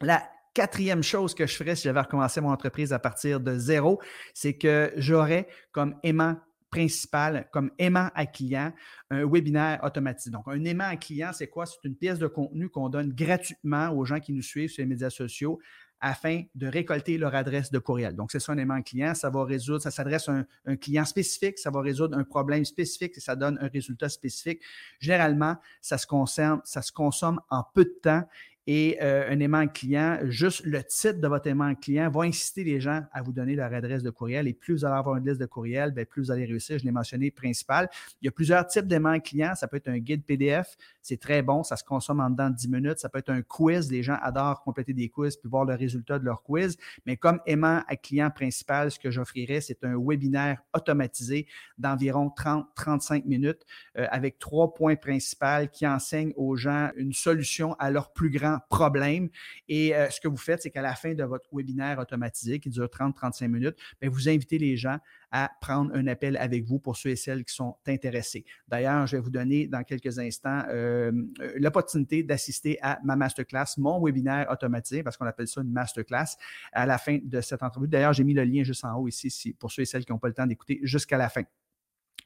La 0.00 0.28
quatrième 0.54 1.02
chose 1.02 1.34
que 1.34 1.46
je 1.46 1.54
ferais 1.54 1.76
si 1.76 1.84
j'avais 1.84 2.00
recommencé 2.00 2.40
mon 2.40 2.50
entreprise 2.50 2.92
à 2.92 2.98
partir 2.98 3.40
de 3.40 3.58
zéro, 3.58 4.00
c'est 4.32 4.54
que 4.56 4.92
j'aurais 4.96 5.48
comme 5.72 5.96
aimant 6.02 6.36
principal, 6.70 7.48
comme 7.52 7.70
aimant 7.78 8.10
à 8.14 8.26
client, 8.26 8.72
un 9.10 9.24
webinaire 9.24 9.80
automatique. 9.82 10.32
Donc, 10.32 10.44
un 10.46 10.64
aimant 10.64 10.88
à 10.88 10.96
client, 10.96 11.30
c'est 11.32 11.48
quoi? 11.48 11.64
C'est 11.64 11.76
une 11.84 11.96
pièce 11.96 12.18
de 12.18 12.26
contenu 12.26 12.68
qu'on 12.68 12.88
donne 12.88 13.12
gratuitement 13.12 13.90
aux 13.90 14.04
gens 14.04 14.20
qui 14.20 14.32
nous 14.32 14.42
suivent 14.42 14.68
sur 14.68 14.82
les 14.82 14.86
médias 14.86 15.10
sociaux 15.10 15.60
afin 16.00 16.42
de 16.54 16.66
récolter 16.66 17.18
leur 17.18 17.34
adresse 17.34 17.70
de 17.70 17.78
courriel. 17.78 18.14
Donc, 18.14 18.30
c'est 18.32 18.40
ça 18.40 18.52
un 18.52 18.58
aimant 18.58 18.82
client. 18.82 19.14
Ça 19.14 19.30
va 19.30 19.44
résoudre, 19.44 19.82
ça 19.82 19.90
s'adresse 19.90 20.28
à 20.28 20.44
un, 20.66 20.76
client 20.76 21.04
spécifique, 21.04 21.58
ça 21.58 21.70
va 21.70 21.80
résoudre 21.80 22.16
un 22.16 22.24
problème 22.24 22.64
spécifique 22.64 23.16
et 23.16 23.20
ça 23.20 23.36
donne 23.36 23.58
un 23.60 23.68
résultat 23.68 24.08
spécifique. 24.08 24.62
Généralement, 24.98 25.56
ça 25.80 25.98
se, 25.98 26.06
concerne, 26.06 26.60
ça 26.64 26.82
se 26.82 26.92
consomme 26.92 27.40
en 27.50 27.64
peu 27.74 27.84
de 27.84 27.98
temps 28.02 28.24
et 28.66 28.98
euh, 29.00 29.30
un 29.30 29.38
aimant 29.38 29.68
client, 29.68 30.18
juste 30.24 30.64
le 30.64 30.82
titre 30.82 31.20
de 31.20 31.28
votre 31.28 31.46
aimant 31.46 31.74
client 31.76 32.10
va 32.10 32.22
inciter 32.22 32.64
les 32.64 32.80
gens 32.80 33.02
à 33.12 33.22
vous 33.22 33.32
donner 33.32 33.54
leur 33.54 33.72
adresse 33.72 34.02
de 34.02 34.10
courriel. 34.10 34.48
Et 34.48 34.54
plus 34.54 34.74
vous 34.74 34.84
allez 34.84 34.96
avoir 34.96 35.16
une 35.16 35.24
liste 35.24 35.40
de 35.40 35.46
courriel, 35.46 35.92
bien, 35.92 36.04
plus 36.04 36.22
vous 36.22 36.30
allez 36.32 36.44
réussir. 36.44 36.76
Je 36.78 36.84
l'ai 36.84 36.90
mentionné 36.90 37.30
principal. 37.30 37.88
Il 38.20 38.24
y 38.24 38.28
a 38.28 38.32
plusieurs 38.32 38.66
types 38.66 38.88
d'aimants 38.88 39.20
clients. 39.20 39.54
Ça 39.54 39.68
peut 39.68 39.76
être 39.76 39.88
un 39.88 39.98
guide 39.98 40.24
PDF. 40.24 40.76
C'est 41.00 41.20
très 41.20 41.42
bon. 41.42 41.62
Ça 41.62 41.76
se 41.76 41.84
consomme 41.84 42.18
en 42.18 42.28
dedans 42.28 42.50
de 42.50 42.56
10 42.56 42.68
minutes. 42.68 42.98
Ça 42.98 43.08
peut 43.08 43.20
être 43.20 43.30
un 43.30 43.42
quiz. 43.42 43.90
Les 43.90 44.02
gens 44.02 44.18
adorent 44.20 44.62
compléter 44.62 44.92
des 44.92 45.08
quiz 45.08 45.36
puis 45.36 45.48
voir 45.48 45.64
le 45.64 45.74
résultat 45.74 46.18
de 46.18 46.24
leur 46.24 46.42
quiz. 46.42 46.76
Mais 47.06 47.16
comme 47.16 47.40
aimant 47.46 47.82
à 47.86 47.94
client 47.94 48.30
principal, 48.30 48.90
ce 48.90 48.98
que 48.98 49.12
j'offrirais, 49.12 49.60
c'est 49.60 49.84
un 49.84 49.94
webinaire 49.96 50.60
automatisé 50.74 51.46
d'environ 51.78 52.32
30-35 52.36 53.26
minutes 53.26 53.64
euh, 53.96 54.08
avec 54.10 54.40
trois 54.40 54.74
points 54.74 54.96
principaux 54.96 55.68
qui 55.72 55.86
enseignent 55.86 56.32
aux 56.36 56.56
gens 56.56 56.90
une 56.96 57.12
solution 57.12 57.74
à 57.74 57.90
leur 57.90 58.12
plus 58.12 58.30
grand 58.30 58.55
problème. 58.70 59.28
Et 59.68 59.94
euh, 59.94 60.08
ce 60.10 60.20
que 60.20 60.28
vous 60.28 60.36
faites, 60.36 60.62
c'est 60.62 60.70
qu'à 60.70 60.82
la 60.82 60.94
fin 60.94 61.14
de 61.14 61.24
votre 61.24 61.48
webinaire 61.52 61.98
automatisé 61.98 62.58
qui 62.60 62.70
dure 62.70 62.86
30-35 62.86 63.48
minutes, 63.48 63.76
ben, 64.00 64.10
vous 64.10 64.28
invitez 64.28 64.58
les 64.58 64.76
gens 64.76 64.98
à 65.30 65.50
prendre 65.60 65.94
un 65.94 66.06
appel 66.06 66.36
avec 66.36 66.64
vous 66.64 66.78
pour 66.78 66.96
ceux 66.96 67.10
et 67.10 67.16
celles 67.16 67.44
qui 67.44 67.54
sont 67.54 67.76
intéressés. 67.86 68.44
D'ailleurs, 68.68 69.06
je 69.06 69.16
vais 69.16 69.22
vous 69.22 69.30
donner 69.30 69.66
dans 69.66 69.82
quelques 69.82 70.18
instants 70.18 70.62
euh, 70.68 71.12
euh, 71.40 71.52
l'opportunité 71.56 72.22
d'assister 72.22 72.78
à 72.80 72.98
ma 73.04 73.16
masterclass, 73.16 73.74
mon 73.78 74.02
webinaire 74.02 74.46
automatisé, 74.50 75.02
parce 75.02 75.16
qu'on 75.16 75.26
appelle 75.26 75.48
ça 75.48 75.60
une 75.60 75.72
masterclass, 75.72 76.36
à 76.72 76.86
la 76.86 76.98
fin 76.98 77.18
de 77.22 77.40
cette 77.40 77.62
entrevue. 77.62 77.88
D'ailleurs, 77.88 78.12
j'ai 78.12 78.24
mis 78.24 78.34
le 78.34 78.44
lien 78.44 78.62
juste 78.62 78.84
en 78.84 78.94
haut 78.96 79.08
ici 79.08 79.54
pour 79.58 79.70
ceux 79.70 79.82
et 79.82 79.86
celles 79.86 80.04
qui 80.04 80.12
n'ont 80.12 80.18
pas 80.18 80.28
le 80.28 80.34
temps 80.34 80.46
d'écouter 80.46 80.80
jusqu'à 80.82 81.18
la 81.18 81.28
fin. 81.28 81.42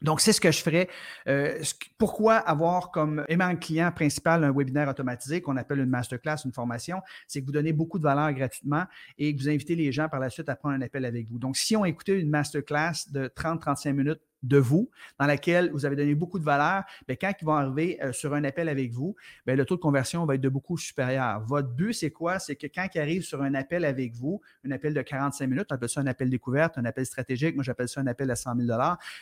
Donc, 0.03 0.21
c'est 0.21 0.33
ce 0.33 0.41
que 0.41 0.51
je 0.51 0.63
ferais. 0.63 0.89
Euh, 1.29 1.63
pourquoi 1.99 2.37
avoir 2.37 2.91
comme 2.91 3.25
aimant 3.29 3.55
client 3.57 3.93
principal 3.93 4.45
un 4.45 4.53
webinaire 4.53 4.89
automatisé 4.89 5.41
qu'on 5.41 5.57
appelle 5.57 5.81
une 5.81 5.91
masterclass, 5.91 6.37
une 6.45 6.53
formation? 6.53 7.01
C'est 7.27 7.41
que 7.41 7.47
vous 7.47 7.53
donnez 7.53 7.73
beaucoup 7.73 7.99
de 7.99 8.05
valeur 8.05 8.33
gratuitement 8.33 8.85
et 9.19 9.35
que 9.35 9.41
vous 9.41 9.49
invitez 9.49 9.77
les 9.77 9.93
gens 9.93 10.09
par 10.09 10.21
la 10.21 10.31
suite 10.31 10.49
à 10.49 10.57
prendre 10.57 10.77
un 10.77 10.83
appel 10.83 11.05
avec 11.05 11.29
vous. 11.29 11.39
Donc, 11.39 11.57
si 11.57 11.77
on 11.77 11.85
écoutait 11.85 12.19
une 12.19 12.31
masterclass 12.31 13.11
de 13.11 13.29
30-35 13.29 13.93
minutes 13.93 14.21
de 14.43 14.59
vous, 14.59 14.91
dans 15.19 15.27
laquelle 15.27 15.71
vous 15.73 15.85
avez 15.85 15.97
donné 15.97 16.15
beaucoup 16.15 16.39
de 16.39 16.45
valeur, 16.45 16.85
bien, 17.07 17.17
quand 17.21 17.33
ils 17.41 17.45
vont 17.45 17.55
arriver 17.55 18.03
euh, 18.03 18.13
sur 18.13 18.35
un 18.35 18.45
appel 18.45 18.69
avec 18.69 18.93
vous, 18.93 19.15
bien, 19.47 19.57
le 19.57 19.65
taux 19.65 19.77
de 19.77 19.81
conversion 19.81 20.25
va 20.25 20.35
être 20.35 20.41
de 20.41 20.49
beaucoup 20.49 20.79
supérieur. 20.79 21.41
Votre 21.41 21.69
but, 21.69 21.93
c'est 21.93 22.11
quoi? 22.11 22.39
C'est 22.39 22.57
que 22.57 22.67
quand 22.67 22.87
ils 22.95 23.01
arrivent 23.01 23.23
sur 23.23 23.43
un 23.43 23.55
appel 23.55 23.85
avec 23.85 24.15
vous, 24.15 24.41
un 24.65 24.71
appel 24.71 24.95
de 24.95 25.03
45 25.03 25.47
minutes, 25.47 25.67
on 25.71 25.75
appelle 25.75 25.89
ça 25.89 26.01
un 26.01 26.07
appel 26.07 26.31
découverte, 26.31 26.79
un 26.79 26.85
appel 26.85 27.07
stratégique, 27.07 27.55
moi 27.55 27.65
j'appelle 27.65 27.89
ça 27.89 28.01
un 28.01 28.07
appel 28.07 28.31
à 28.31 28.37
100 28.37 28.57
000 28.57 28.71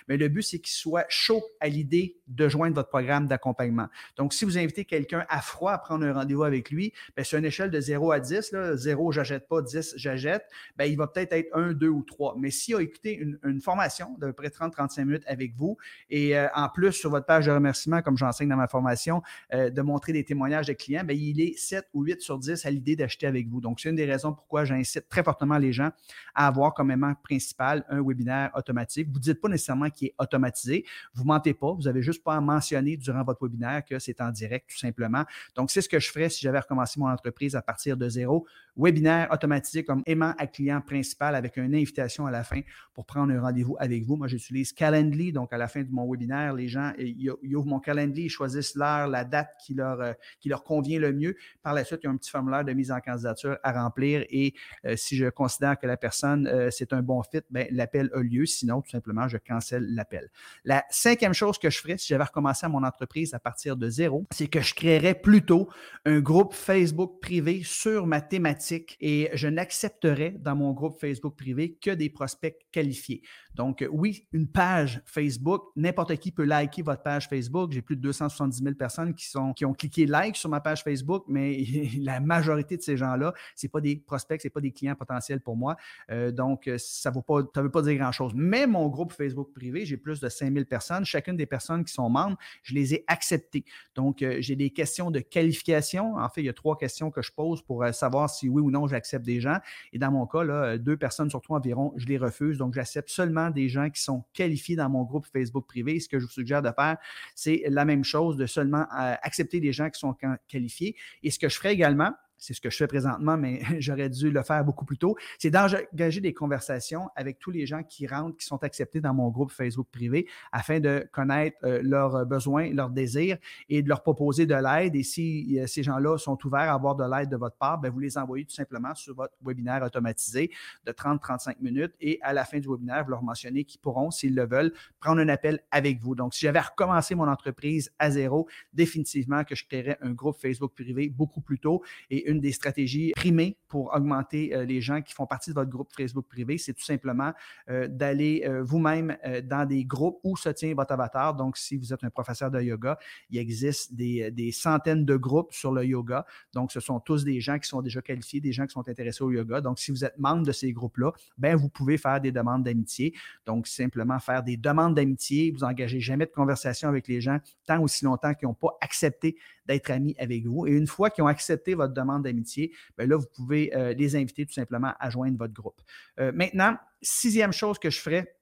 mais 0.08 0.16
le 0.16 0.28
but, 0.28 0.42
c'est 0.42 0.58
qu'ils 0.58 0.76
soient 0.76 1.04
chauds 1.08 1.44
à 1.60 1.68
l'idée 1.68 2.16
de 2.26 2.48
joindre 2.48 2.74
votre 2.74 2.88
programme 2.88 3.26
d'accompagnement. 3.26 3.88
Donc, 4.16 4.32
si 4.32 4.44
vous 4.44 4.58
invitez 4.58 4.84
quelqu'un 4.84 5.24
à 5.28 5.40
froid 5.40 5.72
à 5.72 5.78
prendre 5.78 6.04
un 6.04 6.12
rendez-vous 6.12 6.44
avec 6.44 6.70
lui, 6.70 6.92
bien, 7.16 7.24
sur 7.24 7.38
une 7.38 7.44
échelle 7.44 7.70
de 7.70 7.80
0 7.80 8.12
à 8.12 8.20
10, 8.20 8.52
là, 8.52 8.76
0, 8.76 9.12
j'achète 9.12 9.48
pas, 9.48 9.62
10, 9.62 9.94
j'achète, 9.96 10.44
bien, 10.76 10.86
il 10.86 10.96
va 10.96 11.06
peut-être 11.06 11.32
être 11.32 11.48
1, 11.56 11.72
2 11.72 11.88
ou 11.88 12.02
3. 12.02 12.36
Mais 12.38 12.50
s'il 12.50 12.76
a 12.76 12.82
écouté 12.82 13.14
une, 13.14 13.38
une 13.44 13.60
formation 13.60 14.16
d'à 14.18 14.28
peu 14.28 14.32
près 14.32 14.48
30-35 14.48 15.04
minutes 15.08 15.24
avec 15.26 15.54
vous. 15.54 15.76
Et 16.10 16.36
euh, 16.36 16.48
en 16.54 16.68
plus, 16.68 16.92
sur 16.92 17.10
votre 17.10 17.26
page 17.26 17.46
de 17.46 17.50
remerciement, 17.50 18.02
comme 18.02 18.16
j'enseigne 18.16 18.48
dans 18.48 18.56
ma 18.56 18.68
formation, 18.68 19.22
euh, 19.52 19.70
de 19.70 19.82
montrer 19.82 20.12
des 20.12 20.24
témoignages 20.24 20.66
de 20.66 20.72
clients, 20.72 21.04
bien, 21.04 21.16
il 21.16 21.40
est 21.40 21.58
7 21.58 21.86
ou 21.94 22.04
8 22.04 22.20
sur 22.20 22.38
10 22.38 22.64
à 22.64 22.70
l'idée 22.70 22.96
d'acheter 22.96 23.26
avec 23.26 23.48
vous. 23.48 23.60
Donc, 23.60 23.80
c'est 23.80 23.90
une 23.90 23.96
des 23.96 24.04
raisons 24.04 24.32
pourquoi 24.32 24.64
j'incite 24.64 25.08
très 25.08 25.22
fortement 25.22 25.58
les 25.58 25.72
gens 25.72 25.90
à 26.34 26.46
avoir 26.46 26.74
comme 26.74 26.90
aimant 26.90 27.14
principal 27.22 27.84
un 27.88 28.02
webinaire 28.02 28.50
automatique. 28.54 29.08
Vous 29.08 29.18
ne 29.18 29.22
dites 29.22 29.40
pas 29.40 29.48
nécessairement 29.48 29.90
qu'il 29.90 30.08
est 30.08 30.14
automatisé. 30.18 30.84
Vous 31.14 31.24
ne 31.24 31.28
mentez 31.28 31.54
pas. 31.54 31.72
Vous 31.72 31.82
n'avez 31.82 32.02
juste 32.02 32.22
pas 32.22 32.36
à 32.36 32.40
mentionner 32.40 32.96
durant 32.96 33.24
votre 33.24 33.42
webinaire 33.42 33.84
que 33.84 33.98
c'est 33.98 34.20
en 34.20 34.30
direct, 34.30 34.70
tout 34.70 34.78
simplement. 34.78 35.24
Donc, 35.54 35.70
c'est 35.70 35.80
ce 35.80 35.88
que 35.88 35.98
je 35.98 36.10
ferais 36.10 36.28
si 36.28 36.40
j'avais 36.40 36.60
recommencé 36.60 37.00
mon 37.00 37.08
entreprise 37.08 37.56
à 37.56 37.62
partir 37.62 37.96
de 37.96 38.08
zéro. 38.08 38.46
Webinaire 38.76 39.28
automatisé 39.32 39.84
comme 39.84 40.02
aimant 40.06 40.34
à 40.38 40.46
client 40.46 40.80
principal 40.80 41.34
avec 41.34 41.56
une 41.56 41.74
invitation 41.74 42.26
à 42.26 42.30
la 42.30 42.44
fin 42.44 42.60
pour 42.94 43.06
prendre 43.06 43.32
un 43.32 43.40
rendez-vous 43.40 43.76
avec 43.78 44.04
vous. 44.04 44.16
Moi, 44.16 44.28
j'utilise 44.28 44.72
Calendly, 44.72 44.97
donc 45.02 45.52
à 45.52 45.58
la 45.58 45.68
fin 45.68 45.82
de 45.82 45.90
mon 45.90 46.10
webinaire, 46.10 46.54
les 46.54 46.68
gens, 46.68 46.92
ils, 46.98 47.30
ouvrent 47.54 47.66
mon 47.66 47.80
calendrier, 47.80 48.26
ils 48.26 48.30
choisissent 48.30 48.74
l'heure, 48.74 49.08
la 49.08 49.24
date 49.24 49.50
qui 49.64 49.74
leur, 49.74 50.00
euh, 50.00 50.12
qui 50.40 50.48
leur 50.48 50.64
convient 50.64 50.98
le 50.98 51.12
mieux. 51.12 51.36
Par 51.62 51.74
la 51.74 51.84
suite, 51.84 52.00
il 52.02 52.06
y 52.06 52.08
a 52.08 52.12
un 52.12 52.16
petit 52.16 52.30
formulaire 52.30 52.64
de 52.64 52.72
mise 52.72 52.90
en 52.90 53.00
candidature 53.00 53.58
à 53.62 53.72
remplir 53.72 54.24
et 54.30 54.54
euh, 54.84 54.96
si 54.96 55.16
je 55.16 55.28
considère 55.28 55.78
que 55.78 55.86
la 55.86 55.96
personne, 55.96 56.46
euh, 56.46 56.70
c'est 56.70 56.92
un 56.92 57.02
bon 57.02 57.22
fit, 57.22 57.40
ben, 57.50 57.66
l'appel 57.70 58.10
a 58.14 58.20
lieu. 58.20 58.46
Sinon, 58.46 58.82
tout 58.82 58.90
simplement, 58.90 59.28
je 59.28 59.38
cancelle 59.38 59.86
l'appel. 59.94 60.30
La 60.64 60.84
cinquième 60.90 61.34
chose 61.34 61.58
que 61.58 61.70
je 61.70 61.78
ferais 61.78 61.98
si 61.98 62.08
j'avais 62.08 62.24
recommencé 62.24 62.66
à 62.66 62.68
mon 62.68 62.82
entreprise 62.82 63.34
à 63.34 63.38
partir 63.38 63.76
de 63.76 63.88
zéro, 63.88 64.26
c'est 64.32 64.48
que 64.48 64.60
je 64.60 64.74
créerais 64.74 65.14
plutôt 65.14 65.68
un 66.04 66.20
groupe 66.20 66.54
Facebook 66.54 67.20
privé 67.20 67.62
sur 67.64 68.06
ma 68.06 68.20
thématique 68.20 68.96
et 69.00 69.30
je 69.34 69.48
n'accepterais 69.48 70.30
dans 70.38 70.56
mon 70.56 70.72
groupe 70.72 70.98
Facebook 71.00 71.36
privé 71.36 71.76
que 71.80 71.90
des 71.90 72.10
prospects 72.10 72.56
qualifiés. 72.72 73.22
Donc, 73.58 73.84
oui, 73.90 74.24
une 74.32 74.46
page 74.46 75.02
Facebook. 75.04 75.72
N'importe 75.74 76.14
qui 76.18 76.30
peut 76.30 76.44
liker 76.44 76.82
votre 76.82 77.02
page 77.02 77.28
Facebook. 77.28 77.72
J'ai 77.72 77.82
plus 77.82 77.96
de 77.96 78.02
270 78.02 78.62
000 78.62 78.74
personnes 78.76 79.14
qui, 79.14 79.36
ont 79.36 79.74
cliqué 79.74 80.06
like 80.06 80.36
sur 80.36 80.48
ma 80.48 80.60
page 80.60 80.84
Facebook, 80.84 81.24
mais 81.26 81.64
la 82.00 82.20
majorité 82.20 82.76
de 82.76 82.82
ces 82.82 82.96
gens-là, 82.96 83.34
ce 83.56 83.66
pas 83.66 83.80
des 83.80 83.96
prospects, 83.96 84.40
ce 84.40 84.46
pas 84.46 84.60
des 84.60 84.70
clients 84.70 84.94
potentiels 84.94 85.40
pour 85.40 85.56
moi. 85.56 85.76
Euh, 86.12 86.30
donc, 86.30 86.70
ça 86.78 87.10
ne 87.10 87.60
veut 87.60 87.70
pas 87.70 87.82
dire 87.82 87.94
grand-chose. 87.96 88.30
Mais 88.36 88.68
mon 88.68 88.86
groupe 88.86 89.12
Facebook 89.12 89.52
privé, 89.52 89.84
j'ai 89.84 89.96
plus 89.96 90.20
de 90.20 90.28
5 90.28 90.52
000 90.52 90.64
personnes. 90.64 91.04
Chacune 91.04 91.36
des 91.36 91.46
personnes 91.46 91.84
qui 91.84 91.92
sont 91.92 92.08
membres, 92.08 92.36
je 92.62 92.74
les 92.74 92.94
ai 92.94 93.04
acceptées. 93.08 93.64
Donc, 93.96 94.22
euh, 94.22 94.36
j'ai 94.38 94.54
des 94.54 94.70
questions 94.70 95.10
de 95.10 95.18
qualification. 95.18 96.14
En 96.14 96.28
fait, 96.28 96.42
il 96.42 96.46
y 96.46 96.48
a 96.48 96.52
trois 96.54 96.78
questions 96.78 97.10
que 97.10 97.22
je 97.22 97.32
pose 97.32 97.60
pour 97.62 97.82
euh, 97.82 97.90
savoir 97.90 98.30
si 98.30 98.48
oui 98.48 98.62
ou 98.62 98.70
non 98.70 98.86
j'accepte 98.86 99.26
des 99.26 99.40
gens. 99.40 99.58
Et 99.92 99.98
dans 99.98 100.12
mon 100.12 100.28
cas, 100.28 100.78
deux 100.78 100.96
personnes 100.96 101.28
sur 101.28 101.40
trois 101.40 101.58
environ, 101.58 101.92
je 101.96 102.06
les 102.06 102.18
refuse. 102.18 102.56
Donc, 102.58 102.74
j'accepte 102.74 103.10
seulement 103.10 103.47
des 103.50 103.68
gens 103.68 103.90
qui 103.90 104.02
sont 104.02 104.24
qualifiés 104.32 104.76
dans 104.76 104.88
mon 104.88 105.04
groupe 105.04 105.26
Facebook 105.26 105.66
privé. 105.66 106.00
Ce 106.00 106.08
que 106.08 106.18
je 106.18 106.26
vous 106.26 106.32
suggère 106.32 106.62
de 106.62 106.70
faire, 106.70 106.96
c'est 107.34 107.62
la 107.68 107.84
même 107.84 108.04
chose, 108.04 108.36
de 108.36 108.46
seulement 108.46 108.86
accepter 108.90 109.60
des 109.60 109.72
gens 109.72 109.90
qui 109.90 109.98
sont 109.98 110.16
qualifiés. 110.48 110.96
Et 111.22 111.30
ce 111.30 111.38
que 111.38 111.48
je 111.48 111.56
ferai 111.56 111.72
également, 111.72 112.12
c'est 112.38 112.54
ce 112.54 112.60
que 112.60 112.70
je 112.70 112.76
fais 112.76 112.86
présentement, 112.86 113.36
mais 113.36 113.60
j'aurais 113.80 114.08
dû 114.08 114.30
le 114.30 114.42
faire 114.42 114.64
beaucoup 114.64 114.84
plus 114.84 114.98
tôt, 114.98 115.16
c'est 115.38 115.50
d'engager 115.50 116.20
des 116.20 116.32
conversations 116.32 117.08
avec 117.16 117.38
tous 117.38 117.50
les 117.50 117.66
gens 117.66 117.82
qui 117.82 118.06
rentrent, 118.06 118.36
qui 118.36 118.46
sont 118.46 118.62
acceptés 118.62 119.00
dans 119.00 119.12
mon 119.12 119.28
groupe 119.28 119.50
Facebook 119.50 119.88
privé 119.90 120.26
afin 120.52 120.80
de 120.80 121.06
connaître 121.12 121.56
euh, 121.64 121.80
leurs 121.82 122.24
besoins, 122.26 122.72
leurs 122.72 122.90
désirs 122.90 123.36
et 123.68 123.82
de 123.82 123.88
leur 123.88 124.02
proposer 124.02 124.46
de 124.46 124.54
l'aide. 124.54 124.94
Et 124.94 125.02
si 125.02 125.58
euh, 125.58 125.66
ces 125.66 125.82
gens-là 125.82 126.18
sont 126.18 126.38
ouverts 126.46 126.70
à 126.70 126.74
avoir 126.74 126.94
de 126.94 127.04
l'aide 127.04 127.28
de 127.28 127.36
votre 127.36 127.56
part, 127.56 127.78
bien, 127.78 127.90
vous 127.90 128.00
les 128.00 128.16
envoyez 128.16 128.44
tout 128.44 128.54
simplement 128.54 128.94
sur 128.94 129.14
votre 129.14 129.34
webinaire 129.44 129.82
automatisé 129.82 130.50
de 130.86 130.92
30-35 130.92 131.56
minutes 131.60 131.94
et 132.00 132.18
à 132.22 132.32
la 132.32 132.44
fin 132.44 132.58
du 132.58 132.68
webinaire, 132.68 133.04
vous 133.04 133.10
leur 133.10 133.22
mentionnez 133.22 133.64
qu'ils 133.64 133.80
pourront, 133.80 134.10
s'ils 134.10 134.34
le 134.34 134.46
veulent, 134.46 134.72
prendre 135.00 135.20
un 135.20 135.28
appel 135.28 135.60
avec 135.70 136.00
vous. 136.00 136.14
Donc, 136.14 136.34
si 136.34 136.40
j'avais 136.40 136.60
recommencé 136.60 137.14
mon 137.14 137.28
entreprise 137.28 137.92
à 137.98 138.10
zéro, 138.10 138.48
définitivement 138.72 139.44
que 139.44 139.54
je 139.54 139.66
créerais 139.66 139.98
un 140.00 140.12
groupe 140.12 140.36
Facebook 140.40 140.72
privé 140.74 141.08
beaucoup 141.08 141.40
plus 141.40 141.58
tôt 141.58 141.82
et 142.10 142.27
une 142.28 142.40
des 142.40 142.52
stratégies 142.52 143.12
primées 143.16 143.56
pour 143.68 143.94
augmenter 143.94 144.54
euh, 144.54 144.64
les 144.64 144.80
gens 144.80 145.00
qui 145.02 145.14
font 145.14 145.26
partie 145.26 145.50
de 145.50 145.54
votre 145.54 145.70
groupe 145.70 145.88
Facebook 145.96 146.26
privé, 146.28 146.58
c'est 146.58 146.74
tout 146.74 146.84
simplement 146.84 147.32
euh, 147.70 147.88
d'aller 147.88 148.44
euh, 148.46 148.62
vous-même 148.62 149.16
dans 149.44 149.66
des 149.66 149.84
groupes 149.84 150.20
où 150.24 150.36
se 150.36 150.48
tient 150.50 150.74
votre 150.74 150.92
avatar. 150.92 151.34
Donc, 151.34 151.56
si 151.56 151.76
vous 151.76 151.92
êtes 151.92 152.04
un 152.04 152.10
professeur 152.10 152.50
de 152.50 152.60
yoga, 152.60 152.98
il 153.30 153.38
existe 153.38 153.94
des, 153.94 154.30
des, 154.30 154.52
centaines 154.52 155.04
de 155.04 155.16
groupes 155.16 155.52
sur 155.52 155.72
le 155.72 155.84
yoga. 155.84 156.26
Donc, 156.52 156.72
ce 156.72 156.80
sont 156.80 157.00
tous 157.00 157.24
des 157.24 157.40
gens 157.40 157.58
qui 157.58 157.68
sont 157.68 157.82
déjà 157.82 158.02
qualifiés, 158.02 158.40
des 158.40 158.52
gens 158.52 158.66
qui 158.66 158.72
sont 158.72 158.86
intéressés 158.88 159.24
au 159.24 159.30
yoga. 159.30 159.60
Donc, 159.60 159.78
si 159.78 159.90
vous 159.90 160.04
êtes 160.04 160.18
membre 160.18 160.44
de 160.44 160.52
ces 160.52 160.72
groupes-là, 160.72 161.12
ben, 161.38 161.56
vous 161.56 161.68
pouvez 161.68 161.98
faire 161.98 162.20
des 162.20 162.32
demandes 162.32 162.62
d'amitié. 162.62 163.14
Donc, 163.46 163.66
simplement 163.66 164.18
faire 164.18 164.42
des 164.42 164.56
demandes 164.56 164.94
d'amitié. 164.94 165.50
Vous 165.50 165.64
engagez 165.64 166.00
jamais 166.00 166.26
de 166.26 166.32
conversation 166.32 166.88
avec 166.88 167.08
les 167.08 167.20
gens 167.20 167.38
tant 167.66 167.82
aussi 167.82 168.04
longtemps 168.04 168.34
qu'ils 168.34 168.48
n'ont 168.48 168.54
pas 168.54 168.76
accepté 168.80 169.36
d'être 169.68 169.90
amis 169.90 170.16
avec 170.18 170.46
vous. 170.46 170.66
Et 170.66 170.72
une 170.72 170.86
fois 170.86 171.10
qu'ils 171.10 171.22
ont 171.22 171.28
accepté 171.28 171.74
votre 171.74 171.92
demande 171.92 172.17
d'amitié, 172.20 172.72
bien 172.96 173.06
là, 173.06 173.16
vous 173.16 173.26
pouvez 173.34 173.74
euh, 173.74 173.92
les 173.94 174.16
inviter 174.16 174.46
tout 174.46 174.52
simplement 174.52 174.94
à 174.98 175.10
joindre 175.10 175.38
votre 175.38 175.54
groupe. 175.54 175.80
Euh, 176.20 176.32
maintenant, 176.34 176.76
sixième 177.02 177.52
chose 177.52 177.78
que 177.78 177.90
je 177.90 178.00
ferais, 178.00 178.36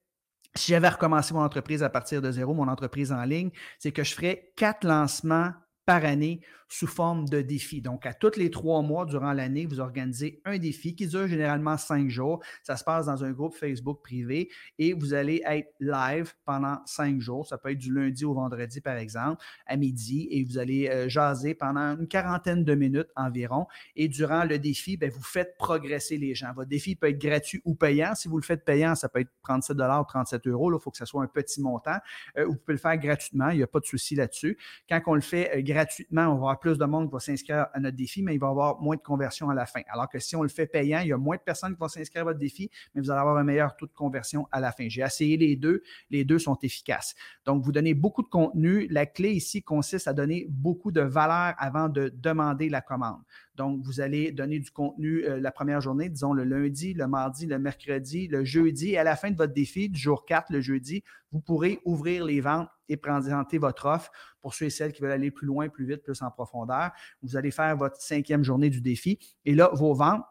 si 0.54 0.72
j'avais 0.72 0.88
recommencé 0.88 1.34
mon 1.34 1.42
entreprise 1.42 1.82
à 1.82 1.90
partir 1.90 2.22
de 2.22 2.30
zéro, 2.30 2.54
mon 2.54 2.68
entreprise 2.68 3.12
en 3.12 3.22
ligne, 3.24 3.50
c'est 3.78 3.92
que 3.92 4.04
je 4.04 4.14
ferais 4.14 4.52
quatre 4.56 4.86
lancements 4.86 5.52
par 5.86 6.04
année 6.04 6.40
sous 6.68 6.86
forme 6.86 7.28
de 7.28 7.42
défi. 7.42 7.80
Donc, 7.80 8.06
à 8.06 8.14
tous 8.14 8.36
les 8.36 8.50
trois 8.50 8.82
mois 8.82 9.04
durant 9.04 9.32
l'année, 9.32 9.66
vous 9.66 9.80
organisez 9.80 10.40
un 10.44 10.58
défi 10.58 10.94
qui 10.94 11.06
dure 11.06 11.28
généralement 11.28 11.76
cinq 11.76 12.08
jours. 12.08 12.42
Ça 12.62 12.76
se 12.76 12.84
passe 12.84 13.06
dans 13.06 13.24
un 13.24 13.32
groupe 13.32 13.54
Facebook 13.54 14.02
privé 14.02 14.50
et 14.78 14.92
vous 14.92 15.14
allez 15.14 15.42
être 15.46 15.72
live 15.80 16.34
pendant 16.44 16.78
cinq 16.84 17.20
jours. 17.20 17.46
Ça 17.46 17.58
peut 17.58 17.70
être 17.70 17.78
du 17.78 17.94
lundi 17.94 18.24
au 18.24 18.34
vendredi, 18.34 18.80
par 18.80 18.96
exemple, 18.96 19.44
à 19.66 19.76
midi 19.76 20.26
et 20.30 20.44
vous 20.44 20.58
allez 20.58 20.88
euh, 20.88 21.08
jaser 21.08 21.54
pendant 21.54 21.96
une 21.96 22.08
quarantaine 22.08 22.64
de 22.64 22.74
minutes 22.74 23.10
environ. 23.14 23.66
Et 23.94 24.08
durant 24.08 24.44
le 24.44 24.58
défi, 24.58 24.96
bien, 24.96 25.08
vous 25.08 25.22
faites 25.22 25.56
progresser 25.56 26.18
les 26.18 26.34
gens. 26.34 26.52
Votre 26.54 26.68
défi 26.68 26.96
peut 26.96 27.08
être 27.08 27.18
gratuit 27.18 27.62
ou 27.64 27.74
payant. 27.74 28.14
Si 28.14 28.28
vous 28.28 28.38
le 28.38 28.42
faites 28.42 28.64
payant, 28.64 28.94
ça 28.94 29.08
peut 29.08 29.20
être 29.20 29.30
37 29.44 29.76
ou 29.76 30.04
37 30.08 30.46
euros. 30.48 30.72
Il 30.72 30.80
faut 30.80 30.90
que 30.90 30.98
ce 30.98 31.04
soit 31.04 31.22
un 31.22 31.28
petit 31.28 31.60
montant. 31.60 31.98
Euh, 32.36 32.46
vous 32.46 32.56
pouvez 32.56 32.74
le 32.74 32.78
faire 32.78 32.96
gratuitement. 32.98 33.50
Il 33.50 33.58
n'y 33.58 33.62
a 33.62 33.68
pas 33.68 33.80
de 33.80 33.86
souci 33.86 34.16
là-dessus. 34.16 34.58
Quand 34.88 35.00
on 35.06 35.14
le 35.14 35.20
fait 35.20 35.56
euh, 35.56 35.62
gratuitement, 35.76 36.22
on 36.22 36.28
va 36.28 36.34
avoir 36.34 36.58
plus 36.58 36.78
de 36.78 36.84
monde 36.86 37.08
qui 37.08 37.12
va 37.12 37.20
s'inscrire 37.20 37.66
à 37.72 37.80
notre 37.80 37.96
défi, 37.96 38.22
mais 38.22 38.34
il 38.34 38.40
va 38.40 38.46
y 38.46 38.50
avoir 38.50 38.80
moins 38.80 38.96
de 38.96 39.02
conversion 39.02 39.50
à 39.50 39.54
la 39.54 39.66
fin. 39.66 39.82
Alors 39.88 40.08
que 40.08 40.18
si 40.18 40.34
on 40.34 40.42
le 40.42 40.48
fait 40.48 40.66
payant, 40.66 41.00
il 41.00 41.08
y 41.08 41.12
a 41.12 41.18
moins 41.18 41.36
de 41.36 41.42
personnes 41.42 41.74
qui 41.74 41.78
vont 41.78 41.88
s'inscrire 41.88 42.22
à 42.22 42.24
votre 42.24 42.38
défi, 42.38 42.70
mais 42.94 43.02
vous 43.02 43.10
allez 43.10 43.20
avoir 43.20 43.36
un 43.36 43.44
meilleur 43.44 43.76
taux 43.76 43.86
de 43.86 43.92
conversion 43.92 44.48
à 44.50 44.60
la 44.60 44.72
fin. 44.72 44.88
J'ai 44.88 45.02
essayé 45.02 45.36
les 45.36 45.56
deux. 45.56 45.82
Les 46.10 46.24
deux 46.24 46.38
sont 46.38 46.58
efficaces. 46.62 47.14
Donc, 47.44 47.62
vous 47.62 47.72
donnez 47.72 47.94
beaucoup 47.94 48.22
de 48.22 48.28
contenu. 48.28 48.86
La 48.88 49.06
clé 49.06 49.32
ici 49.32 49.62
consiste 49.62 50.08
à 50.08 50.12
donner 50.12 50.46
beaucoup 50.48 50.90
de 50.90 51.02
valeur 51.02 51.54
avant 51.58 51.88
de 51.88 52.12
demander 52.14 52.68
la 52.68 52.80
commande. 52.80 53.20
Donc, 53.56 53.80
vous 53.82 54.00
allez 54.00 54.32
donner 54.32 54.58
du 54.58 54.70
contenu 54.70 55.24
euh, 55.24 55.40
la 55.40 55.50
première 55.50 55.80
journée, 55.80 56.08
disons 56.08 56.32
le 56.32 56.44
lundi, 56.44 56.94
le 56.94 57.06
mardi, 57.06 57.46
le 57.46 57.58
mercredi, 57.58 58.28
le 58.28 58.44
jeudi. 58.44 58.90
Et 58.90 58.98
à 58.98 59.04
la 59.04 59.16
fin 59.16 59.30
de 59.30 59.36
votre 59.36 59.52
défi, 59.52 59.88
du 59.88 59.98
jour 59.98 60.24
4, 60.26 60.52
le 60.52 60.60
jeudi, 60.60 61.02
vous 61.32 61.40
pourrez 61.40 61.80
ouvrir 61.84 62.24
les 62.24 62.40
ventes 62.40 62.68
et 62.88 62.96
présenter 62.96 63.58
votre 63.58 63.86
offre 63.86 64.10
pour 64.40 64.54
ceux 64.54 64.66
et 64.66 64.70
celles 64.70 64.92
qui 64.92 65.02
veulent 65.02 65.12
aller 65.12 65.30
plus 65.30 65.46
loin, 65.46 65.68
plus 65.68 65.86
vite, 65.86 66.02
plus 66.02 66.22
en 66.22 66.30
profondeur. 66.30 66.90
Vous 67.22 67.36
allez 67.36 67.50
faire 67.50 67.76
votre 67.76 68.00
cinquième 68.00 68.44
journée 68.44 68.70
du 68.70 68.80
défi. 68.80 69.18
Et 69.44 69.54
là, 69.54 69.70
vos 69.72 69.94
ventes 69.94 70.22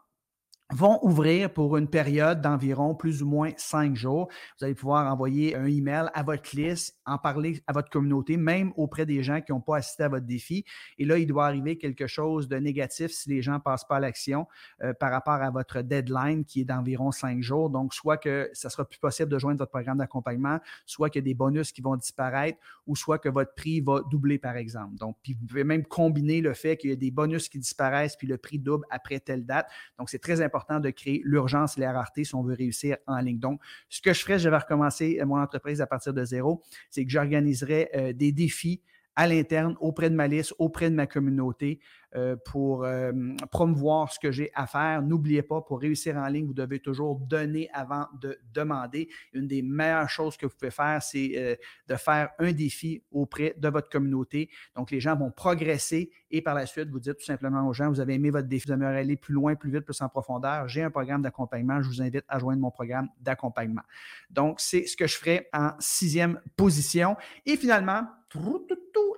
vont 0.74 1.00
ouvrir 1.04 1.54
pour 1.54 1.78
une 1.78 1.88
période 1.88 2.42
d'environ 2.42 2.96
plus 2.96 3.22
ou 3.22 3.28
moins 3.28 3.52
cinq 3.56 3.96
jours. 3.96 4.30
Vous 4.58 4.66
allez 4.66 4.74
pouvoir 4.74 5.12
envoyer 5.12 5.56
un 5.56 5.66
email 5.66 6.10
à 6.14 6.24
votre 6.24 6.56
liste, 6.56 7.00
en 7.06 7.20
parler 7.20 7.62
à 7.68 7.74
votre 7.74 7.90
communauté, 7.90 8.36
même 8.36 8.74
auprès 8.76 9.06
des 9.06 9.22
gens 9.22 9.42
qui 9.42 9.52
n'ont 9.52 9.62
pas 9.62 9.78
assisté 9.78 10.04
à 10.04 10.10
votre 10.10 10.26
défi. 10.26 10.66
Et 10.98 11.06
là, 11.06 11.20
il 11.20 11.28
doit 11.28 11.46
arriver 11.46 11.78
quelque 11.78 12.08
chose 12.08 12.48
de 12.48 12.56
négatif 12.58 13.12
si 13.12 13.30
les 13.30 13.44
gens 13.44 13.54
ne 13.54 13.60
passent 13.60 13.86
pas 13.86 13.98
à 13.98 14.00
l'action 14.00 14.48
euh, 14.82 14.94
par 14.94 15.12
rapport 15.12 15.36
à 15.36 15.52
votre 15.52 15.82
deadline 15.82 16.44
qui 16.46 16.62
est 16.62 16.66
d'environ 16.66 17.12
cinq 17.12 17.44
jours. 17.44 17.70
Donc, 17.70 17.94
soit 17.94 18.18
que 18.18 18.50
ça 18.54 18.72
sera 18.72 18.86
plus 18.86 19.00
possible 19.00 19.30
de 19.30 19.38
joindre 19.38 19.60
votre 19.60 19.72
programme 19.72 20.00
d'accompagnement, 20.00 20.60
soit 20.88 21.12
qu'il 21.12 21.22
y 21.22 21.26
a 21.26 21.30
des 21.30 21.36
bonus 21.36 21.72
qui 21.72 21.82
vont 21.82 21.96
disparaître, 21.96 22.58
ou 22.88 22.96
soit 22.96 23.20
que 23.20 23.30
votre 23.30 23.54
prix 23.54 23.82
va 23.82 24.02
doubler, 24.10 24.40
par 24.40 24.56
exemple. 24.56 24.96
Donc, 24.96 25.16
vous 25.28 25.46
pouvez 25.48 25.64
même 25.64 25.86
combiner 25.86 26.42
le 26.42 26.56
fait 26.56 26.76
qu'il 26.76 26.90
y 26.90 26.94
a 26.94 26.96
des 26.96 27.12
bonus 27.12 27.50
qui 27.50 27.60
disparaissent, 27.60 28.16
puis 28.16 28.28
le 28.28 28.38
prix 28.38 28.58
double 28.58 28.86
après 28.90 29.20
telle 29.20 29.46
date. 29.46 29.68
Donc, 30.00 30.10
c'est 30.10 30.20
très 30.20 30.42
important 30.42 30.55
de 30.82 30.90
créer 30.90 31.22
l'urgence 31.24 31.78
et 31.78 31.82
la 31.82 31.92
rareté 31.92 32.24
si 32.24 32.36
on 32.36 32.44
veut 32.44 32.56
réussir 32.56 32.98
en 33.08 33.18
ligne. 33.20 33.40
Donc, 33.40 33.62
ce 33.90 34.02
que 34.02 34.14
je 34.14 34.22
ferais, 34.22 34.40
je 34.40 34.50
vais 34.50 34.58
recommencer 34.58 35.20
mon 35.26 35.40
entreprise 35.40 35.82
à 35.82 35.88
partir 35.88 36.14
de 36.14 36.24
zéro, 36.24 36.62
c'est 36.90 37.06
que 37.06 37.12
j'organiserai 37.12 37.90
euh, 37.96 38.14
des 38.14 38.32
défis 38.32 38.82
à 39.16 39.28
l'interne, 39.28 39.76
auprès 39.80 40.10
de 40.10 40.16
ma 40.16 40.28
liste, 40.28 40.54
auprès 40.60 40.90
de 40.90 40.96
ma 40.96 41.08
communauté, 41.08 41.80
euh, 42.16 42.36
pour 42.46 42.84
euh, 42.84 43.12
promouvoir 43.52 44.12
ce 44.12 44.20
que 44.20 44.32
j'ai 44.32 44.52
à 44.54 44.68
faire. 44.68 45.02
N'oubliez 45.02 45.42
pas, 45.42 45.62
pour 45.62 45.82
réussir 45.82 46.16
en 46.16 46.28
ligne, 46.28 46.46
vous 46.46 46.54
devez 46.54 46.80
toujours 46.80 47.20
donner 47.20 47.70
avant 47.74 48.08
de 48.22 48.38
demander. 48.54 49.10
Une 49.34 49.48
des 49.48 49.62
meilleures 49.62 50.10
choses 50.10 50.38
que 50.38 50.46
vous 50.46 50.54
pouvez 50.58 50.72
faire, 50.72 51.02
c'est 51.02 51.32
euh, 51.36 51.56
de 51.88 51.96
faire 51.96 52.30
un 52.40 52.52
défi 52.52 53.04
auprès 53.12 53.56
de 53.58 53.68
votre 53.70 53.90
communauté. 53.90 54.50
Donc, 54.76 54.92
les 54.92 55.00
gens 55.00 55.16
vont 55.16 55.32
progresser 55.32 56.12
et 56.32 56.42
par 56.42 56.56
la 56.56 56.66
suite, 56.66 56.90
vous 56.90 57.00
dites 57.00 57.18
tout 57.18 57.26
simplement 57.26 57.68
aux 57.68 57.74
gens, 57.74 57.90
vous 57.90 58.00
avez 58.00 58.16
aimé 58.16 58.30
votre 58.30 58.48
défi, 58.48 58.68
vous 58.68 58.74
aimeriez 58.74 59.00
aller 59.00 59.18
plus 59.18 59.34
loin, 59.34 59.56
plus 59.56 59.72
vite, 59.72 59.86
plus 59.86 60.02
en 60.02 60.10
profondeur. 60.10 60.68
J'ai 60.68 60.84
un 60.84 60.92
programme 60.92 61.22
d'accompagnement. 61.22 61.82
Je 61.82 61.88
vous 61.88 62.02
invite 62.02 62.26
à 62.28 62.40
joindre 62.40 62.62
mon 62.62 62.72
programme 62.72 63.10
d'accompagnement. 63.20 63.84
Donc, 64.30 64.60
c'est 64.60 64.86
ce 64.86 64.96
que 64.98 65.08
je 65.08 65.18
ferai 65.18 65.48
en 65.54 65.72
sixième 65.80 66.40
position. 66.56 67.16
Et 67.46 67.58
finalement, 67.58 68.06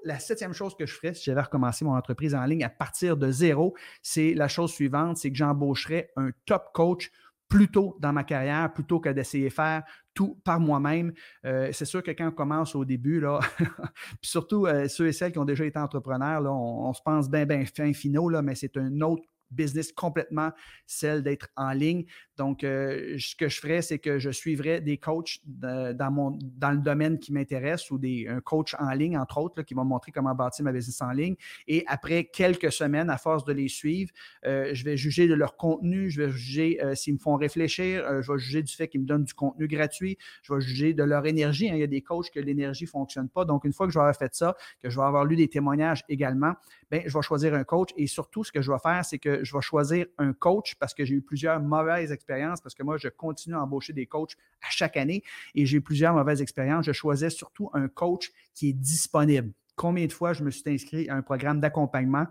la 0.03 0.19
septième 0.19 0.53
chose 0.53 0.75
que 0.75 0.85
je 0.85 0.93
ferais 0.93 1.13
si 1.13 1.23
j'avais 1.25 1.41
recommencé 1.41 1.83
mon 1.85 1.95
entreprise 1.95 2.33
en 2.33 2.43
ligne 2.45 2.63
à 2.63 2.69
partir 2.77 3.17
de 3.17 3.31
zéro, 3.31 3.75
c'est 4.01 4.33
la 4.33 4.47
chose 4.47 4.71
suivante, 4.71 5.17
c'est 5.17 5.31
que 5.31 5.37
j'embaucherais 5.37 6.11
un 6.15 6.29
top 6.45 6.71
coach 6.73 7.11
plus 7.47 7.69
tôt 7.69 7.97
dans 7.99 8.11
ma 8.11 8.23
carrière 8.23 8.71
plutôt 8.73 8.99
que 8.99 9.09
d'essayer 9.09 9.49
de 9.49 9.53
faire 9.53 9.83
tout 10.13 10.39
par 10.43 10.59
moi-même. 10.59 11.13
Euh, 11.45 11.69
c'est 11.71 11.85
sûr 11.85 12.03
que 12.03 12.11
quand 12.11 12.27
on 12.27 12.31
commence 12.31 12.75
au 12.75 12.83
début, 12.83 13.23
puis 13.57 14.29
surtout 14.29 14.65
euh, 14.65 14.87
ceux 14.87 15.07
et 15.07 15.13
celles 15.13 15.31
qui 15.31 15.39
ont 15.39 15.45
déjà 15.45 15.65
été 15.65 15.79
entrepreneurs, 15.79 16.43
on, 16.45 16.91
se 16.93 17.01
pense 17.03 17.29
bien, 17.29 17.45
bien 17.45 17.63
fin 17.65 17.93
finaux, 17.93 18.29
mais 18.41 18.55
c'est 18.55 18.75
un 18.77 19.01
autre 19.01 19.23
business 19.51 19.91
complètement 19.91 20.51
celle 20.85 21.23
d'être 21.23 21.49
en 21.55 21.71
ligne. 21.71 22.05
Donc, 22.37 22.63
euh, 22.63 23.17
ce 23.17 23.35
que 23.35 23.49
je 23.49 23.59
ferais, 23.59 23.81
c'est 23.81 23.99
que 23.99 24.19
je 24.19 24.29
suivrais 24.29 24.81
des 24.81 24.97
coachs 24.97 25.39
dans, 25.45 26.11
mon, 26.11 26.37
dans 26.41 26.71
le 26.71 26.77
domaine 26.77 27.19
qui 27.19 27.33
m'intéresse 27.33 27.89
ou 27.89 27.97
des, 27.97 28.27
un 28.27 28.41
coach 28.41 28.75
en 28.79 28.91
ligne, 28.91 29.17
entre 29.17 29.39
autres, 29.39 29.63
qui 29.63 29.73
vont 29.73 29.85
montrer 29.85 30.11
comment 30.11 30.35
bâtir 30.35 30.63
ma 30.65 30.71
business 30.71 31.01
en 31.01 31.11
ligne. 31.11 31.35
Et 31.67 31.83
après 31.87 32.25
quelques 32.25 32.71
semaines, 32.71 33.09
à 33.09 33.17
force 33.17 33.43
de 33.43 33.53
les 33.53 33.67
suivre, 33.67 34.11
euh, 34.45 34.69
je 34.73 34.83
vais 34.83 34.97
juger 34.97 35.27
de 35.27 35.33
leur 35.33 35.57
contenu, 35.57 36.09
je 36.09 36.21
vais 36.21 36.31
juger 36.31 36.83
euh, 36.83 36.93
s'ils 36.95 37.15
me 37.15 37.19
font 37.19 37.35
réfléchir, 37.35 38.21
je 38.21 38.31
vais 38.31 38.39
juger 38.39 38.61
du 38.61 38.73
fait 38.73 38.87
qu'ils 38.87 39.01
me 39.01 39.05
donnent 39.05 39.23
du 39.23 39.33
contenu 39.33 39.67
gratuit, 39.67 40.17
je 40.43 40.53
vais 40.53 40.61
juger 40.61 40.93
de 40.93 41.03
leur 41.03 41.25
énergie. 41.25 41.69
Hein. 41.69 41.73
Il 41.75 41.79
y 41.79 41.83
a 41.83 41.87
des 41.87 42.01
coachs 42.01 42.29
que 42.29 42.39
l'énergie 42.39 42.85
ne 42.85 42.89
fonctionne 42.89 43.29
pas. 43.29 43.45
Donc, 43.45 43.65
une 43.65 43.73
fois 43.73 43.87
que 43.87 43.93
je 43.93 43.97
vais 43.97 44.03
avoir 44.03 44.15
fait 44.15 44.33
ça, 44.35 44.55
que 44.81 44.89
je 44.89 44.97
vais 44.97 45.05
avoir 45.05 45.25
lu 45.25 45.35
des 45.35 45.47
témoignages 45.47 46.03
également, 46.09 46.53
bien, 46.91 47.01
je 47.05 47.17
vais 47.17 47.21
choisir 47.21 47.53
un 47.53 47.63
coach 47.63 47.89
et 47.97 48.07
surtout, 48.07 48.43
ce 48.43 48.51
que 48.51 48.61
je 48.61 48.71
vais 48.71 48.79
faire, 48.79 49.03
c'est 49.05 49.19
que 49.19 49.43
je 49.43 49.55
vais 49.55 49.61
choisir 49.61 50.05
un 50.17 50.33
coach 50.33 50.75
parce 50.75 50.93
que 50.93 51.05
j'ai 51.05 51.15
eu 51.15 51.21
plusieurs 51.21 51.59
mauvaises 51.59 52.11
expériences, 52.11 52.61
parce 52.61 52.75
que 52.75 52.83
moi, 52.83 52.97
je 52.97 53.09
continue 53.09 53.55
à 53.55 53.61
embaucher 53.61 53.93
des 53.93 54.05
coachs 54.05 54.35
à 54.61 54.69
chaque 54.69 54.97
année 54.97 55.23
et 55.55 55.65
j'ai 55.65 55.77
eu 55.77 55.81
plusieurs 55.81 56.13
mauvaises 56.13 56.41
expériences. 56.41 56.85
Je 56.85 56.93
choisis 56.93 57.33
surtout 57.33 57.69
un 57.73 57.87
coach 57.87 58.31
qui 58.53 58.69
est 58.69 58.73
disponible. 58.73 59.51
Combien 59.75 60.05
de 60.07 60.11
fois 60.13 60.33
je 60.33 60.43
me 60.43 60.49
suis 60.49 60.63
inscrit 60.67 61.07
à 61.09 61.15
un 61.15 61.21
programme 61.21 61.59
d'accompagnement? 61.59 62.27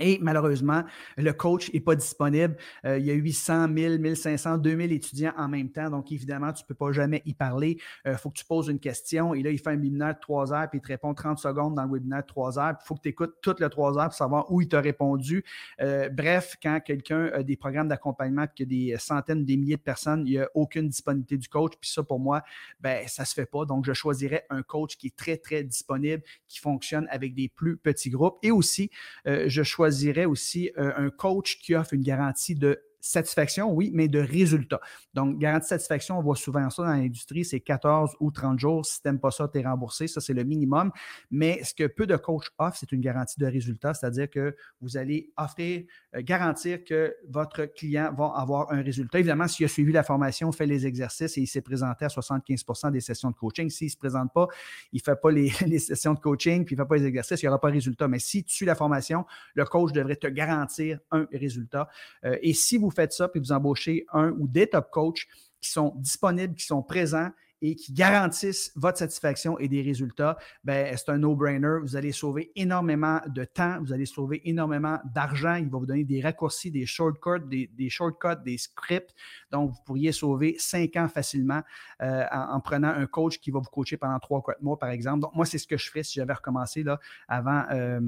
Et 0.00 0.18
malheureusement, 0.20 0.82
le 1.16 1.32
coach 1.32 1.72
n'est 1.72 1.80
pas 1.80 1.94
disponible. 1.94 2.56
Euh, 2.84 2.98
il 2.98 3.06
y 3.06 3.10
a 3.10 3.14
800, 3.14 3.68
1000, 3.68 3.98
1500, 3.98 4.58
2000 4.58 4.92
étudiants 4.92 5.32
en 5.36 5.48
même 5.48 5.70
temps. 5.70 5.90
Donc, 5.90 6.12
évidemment, 6.12 6.52
tu 6.52 6.62
ne 6.62 6.66
peux 6.66 6.74
pas 6.74 6.92
jamais 6.92 7.22
y 7.24 7.34
parler. 7.34 7.78
Il 8.04 8.12
euh, 8.12 8.16
faut 8.16 8.30
que 8.30 8.38
tu 8.38 8.44
poses 8.44 8.68
une 8.68 8.78
question. 8.78 9.34
Et 9.34 9.42
là, 9.42 9.50
il 9.50 9.58
fait 9.58 9.70
un 9.70 9.76
webinaire 9.76 10.14
de 10.14 10.20
3 10.20 10.52
heures, 10.52 10.68
puis 10.70 10.78
il 10.78 10.82
te 10.82 10.88
répond 10.88 11.14
30 11.14 11.38
secondes 11.38 11.74
dans 11.74 11.84
le 11.84 11.92
webinaire 11.92 12.22
de 12.22 12.26
3 12.26 12.58
heures. 12.58 12.74
Il 12.80 12.86
faut 12.86 12.94
que 12.94 13.02
tu 13.02 13.08
écoutes 13.08 13.34
toutes 13.42 13.60
les 13.60 13.68
3 13.68 13.98
heures 13.98 14.04
pour 14.04 14.14
savoir 14.14 14.50
où 14.52 14.60
il 14.60 14.68
t'a 14.68 14.80
répondu. 14.80 15.44
Euh, 15.80 16.08
bref, 16.08 16.56
quand 16.62 16.80
quelqu'un 16.84 17.30
a 17.32 17.42
des 17.42 17.56
programmes 17.56 17.88
d'accompagnement, 17.88 18.46
qu'il 18.46 18.72
y 18.72 18.92
a 18.92 18.92
des 18.92 18.98
centaines, 18.98 19.44
des 19.44 19.56
milliers 19.56 19.76
de 19.76 19.82
personnes, 19.82 20.26
il 20.26 20.30
n'y 20.32 20.38
a 20.38 20.48
aucune 20.54 20.88
disponibilité 20.88 21.36
du 21.36 21.48
coach. 21.48 21.72
Puis 21.80 21.90
ça, 21.90 22.02
pour 22.02 22.20
moi, 22.20 22.42
ben, 22.80 23.06
ça 23.08 23.22
ne 23.22 23.26
se 23.26 23.34
fait 23.34 23.46
pas. 23.46 23.64
Donc, 23.64 23.84
je 23.84 23.92
choisirais 23.92 24.46
un 24.50 24.62
coach 24.62 24.96
qui 24.96 25.08
est 25.08 25.16
très, 25.16 25.36
très 25.36 25.62
disponible, 25.62 26.22
qui 26.46 26.58
fonctionne 26.58 27.06
avec 27.10 27.34
des 27.34 27.48
plus 27.48 27.76
petits 27.76 28.10
groupes. 28.10 28.38
Et 28.42 28.50
aussi, 28.50 28.90
je 29.24 29.62
choisirais 29.62 29.87
choisirais 29.88 30.26
aussi 30.26 30.70
euh, 30.76 30.92
un 30.96 31.10
coach 31.10 31.58
qui 31.60 31.74
offre 31.74 31.94
une 31.94 32.02
garantie 32.02 32.54
de 32.54 32.82
satisfaction, 33.00 33.72
oui, 33.72 33.90
mais 33.92 34.08
de 34.08 34.18
résultats. 34.18 34.80
Donc, 35.14 35.38
garantie 35.38 35.66
de 35.66 35.68
satisfaction, 35.68 36.18
on 36.18 36.22
voit 36.22 36.36
souvent 36.36 36.68
ça 36.70 36.82
dans 36.82 36.88
l'industrie, 36.90 37.44
c'est 37.44 37.60
14 37.60 38.16
ou 38.20 38.30
30 38.30 38.58
jours. 38.58 38.84
Si 38.84 39.00
tu 39.00 39.08
n'aimes 39.08 39.20
pas 39.20 39.30
ça, 39.30 39.48
tu 39.48 39.58
es 39.58 39.62
remboursé. 39.62 40.06
Ça, 40.08 40.20
c'est 40.20 40.34
le 40.34 40.44
minimum. 40.44 40.90
Mais 41.30 41.62
ce 41.64 41.74
que 41.74 41.86
peu 41.86 42.06
de 42.06 42.16
coachs 42.16 42.48
offrent, 42.58 42.76
c'est 42.78 42.92
une 42.92 43.00
garantie 43.00 43.38
de 43.38 43.46
résultat, 43.46 43.94
c'est-à-dire 43.94 44.28
que 44.30 44.56
vous 44.80 44.96
allez 44.96 45.30
offrir, 45.36 45.84
euh, 46.14 46.22
garantir 46.22 46.84
que 46.84 47.14
votre 47.28 47.66
client 47.66 48.12
va 48.16 48.32
avoir 48.36 48.72
un 48.72 48.82
résultat. 48.82 49.18
Évidemment, 49.18 49.48
s'il 49.48 49.64
a 49.64 49.68
suivi 49.68 49.92
la 49.92 50.02
formation, 50.02 50.50
fait 50.52 50.66
les 50.66 50.86
exercices 50.86 51.36
et 51.38 51.42
il 51.42 51.46
s'est 51.46 51.60
présenté 51.60 52.04
à 52.04 52.08
75% 52.08 52.90
des 52.90 53.00
sessions 53.00 53.30
de 53.30 53.36
coaching, 53.36 53.70
s'il 53.70 53.86
ne 53.86 53.90
se 53.90 53.96
présente 53.96 54.32
pas, 54.32 54.48
il 54.92 54.96
ne 54.96 55.02
fait 55.02 55.20
pas 55.20 55.30
les, 55.30 55.78
sessions 55.78 56.14
de 56.14 56.20
coaching, 56.20 56.64
puis 56.64 56.74
il 56.74 56.78
ne 56.78 56.84
fait 56.84 56.88
pas 56.88 56.96
les 56.96 57.06
exercices, 57.06 57.42
il 57.42 57.46
n'y 57.46 57.48
aura 57.48 57.60
pas 57.60 57.68
de 57.68 57.74
résultat. 57.74 58.08
Mais 58.08 58.18
si 58.18 58.44
tu 58.44 58.54
suis 58.54 58.66
la 58.66 58.74
formation, 58.74 59.24
le 59.54 59.64
coach 59.64 59.92
devrait 59.92 60.16
te 60.16 60.26
garantir 60.26 60.98
un 61.10 61.26
résultat. 61.32 61.88
Euh, 62.24 62.36
et 62.42 62.52
si 62.52 62.76
vous 62.76 62.87
faites 62.90 63.12
ça, 63.12 63.28
puis 63.28 63.40
vous 63.40 63.52
embauchez 63.52 64.06
un 64.12 64.30
ou 64.32 64.46
des 64.48 64.66
top 64.66 64.90
coachs 64.90 65.26
qui 65.60 65.70
sont 65.70 65.94
disponibles, 65.96 66.54
qui 66.54 66.64
sont 66.64 66.82
présents 66.82 67.30
et 67.62 67.74
qui 67.74 67.92
garantissent 67.92 68.72
votre 68.76 68.98
satisfaction 68.98 69.58
et 69.58 69.68
des 69.68 69.82
résultats, 69.82 70.36
ben, 70.64 70.96
c'est 70.96 71.10
un 71.10 71.18
no-brainer. 71.18 71.78
Vous 71.82 71.96
allez 71.96 72.12
sauver 72.12 72.52
énormément 72.56 73.20
de 73.26 73.44
temps, 73.44 73.78
vous 73.80 73.92
allez 73.92 74.06
sauver 74.06 74.40
énormément 74.48 74.98
d'argent. 75.14 75.54
Il 75.56 75.68
va 75.68 75.78
vous 75.78 75.86
donner 75.86 76.04
des 76.04 76.20
raccourcis, 76.20 76.70
des 76.70 76.86
shortcuts, 76.86 77.40
des, 77.48 77.90
shortcuts, 77.90 78.42
des 78.44 78.58
scripts. 78.58 79.14
Donc, 79.50 79.70
vous 79.70 79.82
pourriez 79.84 80.12
sauver 80.12 80.56
cinq 80.58 80.96
ans 80.96 81.08
facilement 81.08 81.62
euh, 82.02 82.24
en, 82.30 82.60
prenant 82.60 82.88
un 82.88 83.06
coach 83.06 83.38
qui 83.38 83.50
va 83.50 83.58
vous 83.58 83.70
coacher 83.70 83.96
pendant 83.96 84.18
trois, 84.18 84.42
quatre 84.42 84.62
mois, 84.62 84.78
par 84.78 84.90
exemple. 84.90 85.20
Donc, 85.20 85.34
moi, 85.34 85.44
c'est 85.44 85.58
ce 85.58 85.66
que 85.66 85.76
je 85.76 85.88
ferais 85.88 86.02
si 86.02 86.14
j'avais 86.14 86.34
recommencé 86.34 86.82
là, 86.82 87.00
avant 87.26 87.64
euh, 87.72 88.00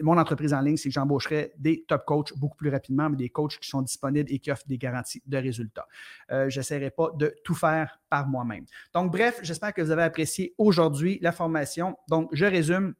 mon 0.00 0.18
entreprise 0.18 0.54
en 0.54 0.60
ligne, 0.60 0.76
c'est 0.76 0.88
que 0.88 0.94
j'embaucherais 0.94 1.52
des 1.58 1.84
top 1.86 2.04
coachs 2.04 2.36
beaucoup 2.36 2.56
plus 2.56 2.70
rapidement, 2.70 3.10
mais 3.10 3.16
des 3.16 3.28
coachs 3.28 3.58
qui 3.58 3.68
sont 3.68 3.82
disponibles 3.82 4.30
et 4.32 4.38
qui 4.38 4.50
offrent 4.50 4.66
des 4.66 4.78
garanties 4.78 5.22
de 5.26 5.36
résultats. 5.36 5.86
Euh, 6.30 6.48
je 6.48 6.58
n'essaierai 6.60 6.90
pas 6.90 7.10
de 7.16 7.34
tout 7.44 7.54
faire 7.54 8.00
par 8.08 8.26
moi-même. 8.26 8.64
Donc, 8.94 9.12
bref, 9.12 9.38
j'espère 9.42 9.72
que 9.72 9.82
vous 9.82 9.90
avez 9.90 10.02
apprécié 10.02 10.54
aujourd'hui 10.58 11.18
la 11.22 11.32
formation. 11.32 11.96
Donc, 12.08 12.28
je 12.32 12.44
résume. 12.46 12.94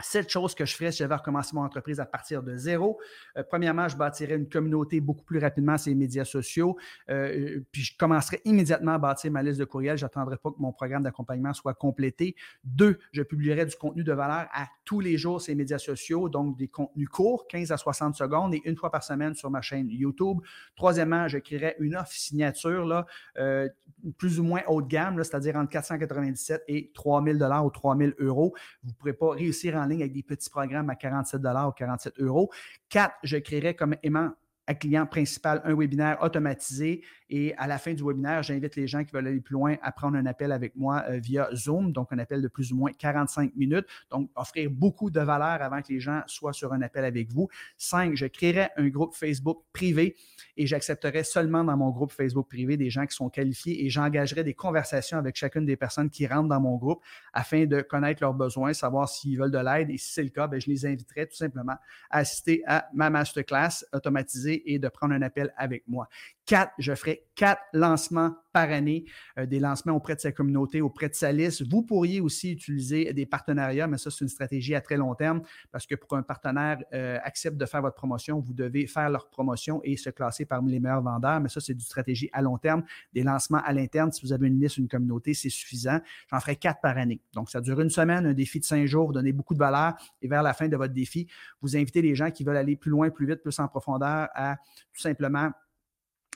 Cette 0.00 0.30
chose 0.30 0.54
que 0.54 0.64
je 0.64 0.76
ferais 0.76 0.92
si 0.92 0.98
j'avais 0.98 1.16
recommencé 1.16 1.56
mon 1.56 1.62
entreprise 1.62 1.98
à 1.98 2.06
partir 2.06 2.42
de 2.42 2.56
zéro. 2.56 3.00
Euh, 3.36 3.42
premièrement, 3.48 3.88
je 3.88 3.96
bâtirais 3.96 4.36
une 4.36 4.48
communauté 4.48 5.00
beaucoup 5.00 5.24
plus 5.24 5.40
rapidement 5.40 5.76
sur 5.76 5.90
les 5.90 5.96
médias 5.96 6.24
sociaux. 6.24 6.76
Euh, 7.10 7.60
puis 7.72 7.82
je 7.82 7.96
commencerai 7.96 8.40
immédiatement 8.44 8.92
à 8.92 8.98
bâtir 8.98 9.32
ma 9.32 9.42
liste 9.42 9.58
de 9.58 9.64
courriels. 9.64 9.98
Je 9.98 10.04
n'attendrai 10.04 10.36
pas 10.36 10.50
que 10.50 10.56
mon 10.58 10.72
programme 10.72 11.02
d'accompagnement 11.02 11.52
soit 11.52 11.74
complété. 11.74 12.36
Deux, 12.62 12.98
je 13.10 13.22
publierai 13.22 13.66
du 13.66 13.74
contenu 13.74 14.04
de 14.04 14.12
valeur 14.12 14.46
à 14.52 14.68
tous 14.84 15.00
les 15.00 15.18
jours 15.18 15.40
sur 15.40 15.50
les 15.50 15.56
médias 15.56 15.78
sociaux, 15.78 16.28
donc 16.28 16.56
des 16.56 16.68
contenus 16.68 17.08
courts, 17.08 17.48
15 17.48 17.72
à 17.72 17.76
60 17.76 18.14
secondes 18.14 18.54
et 18.54 18.62
une 18.64 18.76
fois 18.76 18.92
par 18.92 19.02
semaine 19.02 19.34
sur 19.34 19.50
ma 19.50 19.60
chaîne 19.60 19.90
YouTube. 19.90 20.38
Troisièmement, 20.76 21.26
je 21.26 21.38
créerai 21.38 21.74
une 21.80 21.96
offre 21.96 22.12
signature 22.12 22.86
là, 22.86 23.04
euh, 23.38 23.68
plus 24.16 24.38
ou 24.38 24.44
moins 24.44 24.62
haut 24.68 24.80
de 24.80 24.86
gamme, 24.86 25.22
c'est-à-dire 25.22 25.56
entre 25.56 25.70
497 25.70 26.62
et 26.68 26.90
3000 26.94 27.36
dollars 27.36 27.66
ou 27.66 27.70
3000 27.70 28.14
euros. 28.20 28.54
Vous 28.84 28.90
ne 28.90 28.94
pourrez 28.94 29.12
pas 29.12 29.30
réussir 29.30 29.74
en 29.74 29.87
avec 29.96 30.12
des 30.12 30.22
petits 30.22 30.50
programmes 30.50 30.90
à 30.90 30.94
47 30.94 31.40
ou 31.40 31.72
47 31.72 32.20
euros. 32.20 32.50
Quatre, 32.88 33.14
je 33.22 33.36
créerai 33.36 33.74
comme 33.74 33.96
aimant 34.02 34.32
à 34.66 34.74
client 34.74 35.06
principal 35.06 35.60
un 35.64 35.74
webinaire 35.74 36.22
automatisé 36.22 37.02
et 37.30 37.54
à 37.56 37.66
la 37.66 37.78
fin 37.78 37.92
du 37.92 38.02
webinaire, 38.02 38.42
j'invite 38.42 38.76
les 38.76 38.86
gens 38.86 39.04
qui 39.04 39.12
veulent 39.12 39.26
aller 39.26 39.40
plus 39.40 39.52
loin 39.52 39.76
à 39.82 39.92
prendre 39.92 40.16
un 40.16 40.26
appel 40.26 40.52
avec 40.52 40.74
moi 40.76 41.04
euh, 41.08 41.18
via 41.18 41.48
Zoom, 41.54 41.92
donc 41.92 42.08
un 42.12 42.18
appel 42.18 42.40
de 42.40 42.48
plus 42.48 42.72
ou 42.72 42.76
moins 42.76 42.92
45 42.92 43.54
minutes. 43.54 43.86
Donc, 44.10 44.30
offrir 44.34 44.70
beaucoup 44.70 45.10
de 45.10 45.20
valeur 45.20 45.62
avant 45.62 45.82
que 45.82 45.92
les 45.92 46.00
gens 46.00 46.22
soient 46.26 46.52
sur 46.52 46.72
un 46.72 46.80
appel 46.80 47.04
avec 47.04 47.30
vous. 47.30 47.48
Cinq, 47.76 48.14
je 48.14 48.26
créerai 48.26 48.68
un 48.76 48.88
groupe 48.88 49.14
Facebook 49.14 49.64
privé 49.72 50.16
et 50.56 50.66
j'accepterai 50.66 51.22
seulement 51.22 51.64
dans 51.64 51.76
mon 51.76 51.90
groupe 51.90 52.12
Facebook 52.12 52.48
privé 52.48 52.76
des 52.76 52.90
gens 52.90 53.06
qui 53.06 53.14
sont 53.14 53.28
qualifiés 53.28 53.84
et 53.84 53.90
j'engagerai 53.90 54.42
des 54.42 54.54
conversations 54.54 55.18
avec 55.18 55.36
chacune 55.36 55.66
des 55.66 55.76
personnes 55.76 56.10
qui 56.10 56.26
rentrent 56.26 56.48
dans 56.48 56.60
mon 56.60 56.76
groupe 56.76 57.02
afin 57.32 57.66
de 57.66 57.82
connaître 57.82 58.22
leurs 58.22 58.34
besoins, 58.34 58.72
savoir 58.72 59.08
s'ils 59.08 59.38
veulent 59.38 59.50
de 59.50 59.58
l'aide 59.58 59.90
et 59.90 59.98
si 59.98 60.12
c'est 60.12 60.22
le 60.22 60.30
cas, 60.30 60.46
ben, 60.46 60.60
je 60.60 60.68
les 60.68 60.86
inviterai 60.86 61.26
tout 61.26 61.36
simplement 61.36 61.76
à 62.10 62.18
assister 62.18 62.62
à 62.66 62.88
ma 62.94 63.10
masterclass 63.10 63.84
automatisée 63.92 64.72
et 64.72 64.78
de 64.78 64.88
prendre 64.88 65.14
un 65.14 65.22
appel 65.22 65.52
avec 65.56 65.86
moi. 65.86 66.08
Quatre, 66.48 66.72
je 66.78 66.94
ferai 66.94 67.26
quatre 67.34 67.60
lancements 67.74 68.34
par 68.54 68.70
année, 68.70 69.04
euh, 69.38 69.44
des 69.44 69.60
lancements 69.60 69.92
auprès 69.92 70.14
de 70.14 70.20
sa 70.20 70.32
communauté, 70.32 70.80
auprès 70.80 71.10
de 71.10 71.14
sa 71.14 71.30
liste. 71.30 71.62
Vous 71.70 71.82
pourriez 71.82 72.22
aussi 72.22 72.52
utiliser 72.52 73.12
des 73.12 73.26
partenariats, 73.26 73.86
mais 73.86 73.98
ça, 73.98 74.10
c'est 74.10 74.22
une 74.22 74.30
stratégie 74.30 74.74
à 74.74 74.80
très 74.80 74.96
long 74.96 75.14
terme 75.14 75.42
parce 75.70 75.84
que 75.84 75.94
pour 75.94 76.08
qu'un 76.08 76.22
partenaire 76.22 76.78
euh, 76.94 77.18
accepte 77.22 77.58
de 77.58 77.66
faire 77.66 77.82
votre 77.82 77.96
promotion, 77.96 78.40
vous 78.40 78.54
devez 78.54 78.86
faire 78.86 79.10
leur 79.10 79.28
promotion 79.28 79.82
et 79.84 79.98
se 79.98 80.08
classer 80.08 80.46
parmi 80.46 80.72
les 80.72 80.80
meilleurs 80.80 81.02
vendeurs. 81.02 81.38
Mais 81.38 81.50
ça, 81.50 81.60
c'est 81.60 81.74
une 81.74 81.80
stratégie 81.80 82.30
à 82.32 82.40
long 82.40 82.56
terme. 82.56 82.82
Des 83.12 83.24
lancements 83.24 83.60
à 83.62 83.74
l'interne, 83.74 84.10
si 84.10 84.22
vous 84.22 84.32
avez 84.32 84.46
une 84.46 84.58
liste, 84.58 84.78
une 84.78 84.88
communauté, 84.88 85.34
c'est 85.34 85.50
suffisant. 85.50 86.00
J'en 86.30 86.40
ferai 86.40 86.56
quatre 86.56 86.80
par 86.80 86.96
année. 86.96 87.20
Donc, 87.34 87.50
ça 87.50 87.60
dure 87.60 87.78
une 87.82 87.90
semaine, 87.90 88.24
un 88.24 88.32
défi 88.32 88.58
de 88.58 88.64
cinq 88.64 88.86
jours, 88.86 89.08
vous 89.08 89.12
donnez 89.12 89.32
beaucoup 89.32 89.52
de 89.52 89.58
valeur 89.58 89.96
et 90.22 90.28
vers 90.28 90.42
la 90.42 90.54
fin 90.54 90.66
de 90.66 90.76
votre 90.78 90.94
défi, 90.94 91.28
vous 91.60 91.76
invitez 91.76 92.00
les 92.00 92.14
gens 92.14 92.30
qui 92.30 92.42
veulent 92.42 92.56
aller 92.56 92.76
plus 92.76 92.90
loin, 92.90 93.10
plus 93.10 93.26
vite, 93.26 93.42
plus 93.42 93.58
en 93.58 93.68
profondeur 93.68 94.30
à 94.34 94.56
tout 94.94 95.02
simplement 95.02 95.50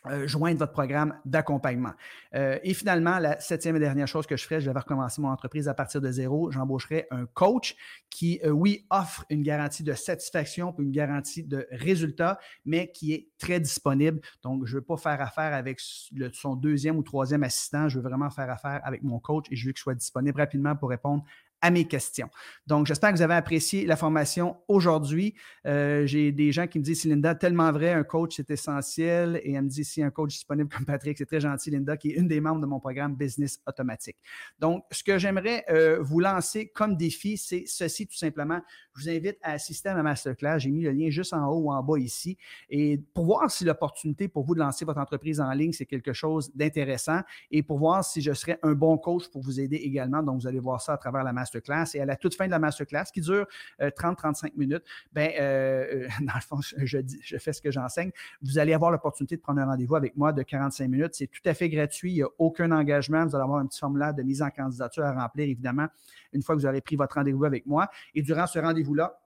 euh, 0.08 0.26
joindre 0.26 0.58
votre 0.58 0.72
programme 0.72 1.14
d'accompagnement. 1.24 1.92
Euh, 2.34 2.58
et 2.64 2.74
finalement, 2.74 3.20
la 3.20 3.38
septième 3.38 3.76
et 3.76 3.78
dernière 3.78 4.08
chose 4.08 4.26
que 4.26 4.36
je 4.36 4.44
ferai, 4.44 4.60
je 4.60 4.68
vais 4.68 4.76
recommencer 4.76 5.20
mon 5.20 5.28
entreprise 5.28 5.68
à 5.68 5.74
partir 5.74 6.00
de 6.00 6.10
zéro. 6.10 6.50
J'embaucherai 6.50 7.06
un 7.12 7.26
coach 7.26 7.76
qui, 8.10 8.40
euh, 8.44 8.50
oui, 8.50 8.84
offre 8.90 9.24
une 9.30 9.44
garantie 9.44 9.84
de 9.84 9.92
satisfaction, 9.92 10.74
une 10.78 10.90
garantie 10.90 11.44
de 11.44 11.68
résultat, 11.70 12.40
mais 12.64 12.90
qui 12.90 13.12
est 13.12 13.28
très 13.38 13.60
disponible. 13.60 14.20
Donc, 14.42 14.66
je 14.66 14.74
ne 14.74 14.80
veux 14.80 14.84
pas 14.84 14.96
faire 14.96 15.20
affaire 15.20 15.54
avec 15.54 15.78
son 16.32 16.56
deuxième 16.56 16.96
ou 16.96 17.02
troisième 17.04 17.44
assistant. 17.44 17.88
Je 17.88 18.00
veux 18.00 18.08
vraiment 18.08 18.30
faire 18.30 18.50
affaire 18.50 18.80
avec 18.82 19.04
mon 19.04 19.20
coach 19.20 19.46
et 19.52 19.56
je 19.56 19.66
veux 19.66 19.72
qu'il 19.72 19.82
soit 19.82 19.94
disponible 19.94 20.40
rapidement 20.40 20.74
pour 20.74 20.90
répondre 20.90 21.24
à 21.62 21.70
mes 21.70 21.86
questions. 21.86 22.28
Donc, 22.66 22.86
j'espère 22.86 23.12
que 23.12 23.16
vous 23.16 23.22
avez 23.22 23.34
apprécié 23.34 23.86
la 23.86 23.96
formation 23.96 24.56
aujourd'hui. 24.66 25.34
Euh, 25.66 26.04
j'ai 26.06 26.32
des 26.32 26.50
gens 26.50 26.66
qui 26.66 26.80
me 26.80 26.84
disent, 26.84 27.04
Linda, 27.04 27.36
tellement 27.36 27.70
vrai, 27.70 27.92
un 27.92 28.02
coach, 28.02 28.34
c'est 28.36 28.50
essentiel. 28.50 29.40
Et 29.44 29.52
elle 29.52 29.62
me 29.62 29.68
dit, 29.68 29.84
si 29.84 30.02
un 30.02 30.10
coach 30.10 30.30
disponible 30.32 30.68
comme 30.68 30.84
Patrick, 30.84 31.16
c'est 31.16 31.24
très 31.26 31.40
gentil, 31.40 31.70
Linda, 31.70 31.96
qui 31.96 32.10
est 32.10 32.14
une 32.14 32.26
des 32.26 32.40
membres 32.40 32.60
de 32.60 32.66
mon 32.66 32.80
programme 32.80 33.14
Business 33.14 33.60
Automatique. 33.66 34.16
Donc, 34.58 34.84
ce 34.90 35.04
que 35.04 35.18
j'aimerais 35.18 35.64
euh, 35.70 35.98
vous 36.02 36.18
lancer 36.18 36.68
comme 36.68 36.96
défi, 36.96 37.36
c'est 37.36 37.62
ceci 37.66 38.08
tout 38.08 38.16
simplement. 38.16 38.60
Je 38.96 39.02
vous 39.02 39.08
invite 39.08 39.38
à 39.42 39.52
assister 39.52 39.88
à 39.88 39.94
ma 39.94 40.02
masterclass. 40.02 40.58
J'ai 40.58 40.70
mis 40.70 40.82
le 40.82 40.90
lien 40.90 41.10
juste 41.10 41.32
en 41.32 41.46
haut 41.46 41.60
ou 41.60 41.72
en 41.72 41.82
bas 41.82 41.98
ici. 41.98 42.36
Et 42.70 43.00
pour 43.14 43.26
voir 43.26 43.48
si 43.50 43.64
l'opportunité 43.64 44.26
pour 44.26 44.44
vous 44.44 44.54
de 44.54 44.60
lancer 44.60 44.84
votre 44.84 44.98
entreprise 44.98 45.40
en 45.40 45.50
ligne, 45.52 45.72
c'est 45.72 45.86
quelque 45.86 46.12
chose 46.12 46.50
d'intéressant 46.56 47.20
et 47.52 47.62
pour 47.62 47.78
voir 47.78 48.04
si 48.04 48.20
je 48.20 48.32
serais 48.32 48.58
un 48.64 48.72
bon 48.72 48.98
coach 48.98 49.28
pour 49.28 49.42
vous 49.42 49.60
aider 49.60 49.76
également. 49.76 50.24
Donc, 50.24 50.40
vous 50.40 50.48
allez 50.48 50.58
voir 50.58 50.80
ça 50.80 50.94
à 50.94 50.96
travers 50.96 51.22
la 51.22 51.32
masterclass 51.32 51.51
classe 51.58 51.94
Et 51.94 52.00
à 52.00 52.06
la 52.06 52.16
toute 52.16 52.34
fin 52.34 52.46
de 52.46 52.50
la 52.50 52.58
masterclass, 52.58 53.04
qui 53.12 53.20
dure 53.20 53.46
30-35 53.80 54.46
euh, 54.46 54.48
minutes, 54.56 54.84
ben, 55.12 55.30
euh, 55.38 56.06
euh, 56.06 56.08
dans 56.20 56.34
le 56.34 56.40
fond, 56.40 56.60
je, 56.60 56.98
je 57.22 57.38
fais 57.38 57.52
ce 57.52 57.62
que 57.62 57.70
j'enseigne. 57.70 58.10
Vous 58.42 58.58
allez 58.58 58.74
avoir 58.74 58.90
l'opportunité 58.90 59.36
de 59.36 59.40
prendre 59.40 59.60
un 59.60 59.66
rendez-vous 59.66 59.96
avec 59.96 60.16
moi 60.16 60.32
de 60.32 60.42
45 60.42 60.88
minutes. 60.88 61.14
C'est 61.14 61.28
tout 61.28 61.42
à 61.44 61.54
fait 61.54 61.68
gratuit. 61.68 62.12
Il 62.12 62.16
n'y 62.16 62.22
a 62.22 62.28
aucun 62.38 62.70
engagement. 62.72 63.24
Vous 63.26 63.34
allez 63.34 63.44
avoir 63.44 63.58
un 63.58 63.66
petit 63.66 63.78
formulaire 63.78 64.14
de 64.14 64.22
mise 64.22 64.42
en 64.42 64.50
candidature 64.50 65.04
à 65.04 65.12
remplir, 65.12 65.48
évidemment, 65.48 65.88
une 66.32 66.42
fois 66.42 66.54
que 66.54 66.60
vous 66.60 66.66
aurez 66.66 66.80
pris 66.80 66.96
votre 66.96 67.16
rendez-vous 67.16 67.44
avec 67.44 67.66
moi. 67.66 67.88
Et 68.14 68.22
durant 68.22 68.46
ce 68.46 68.58
rendez-vous-là, 68.58 69.18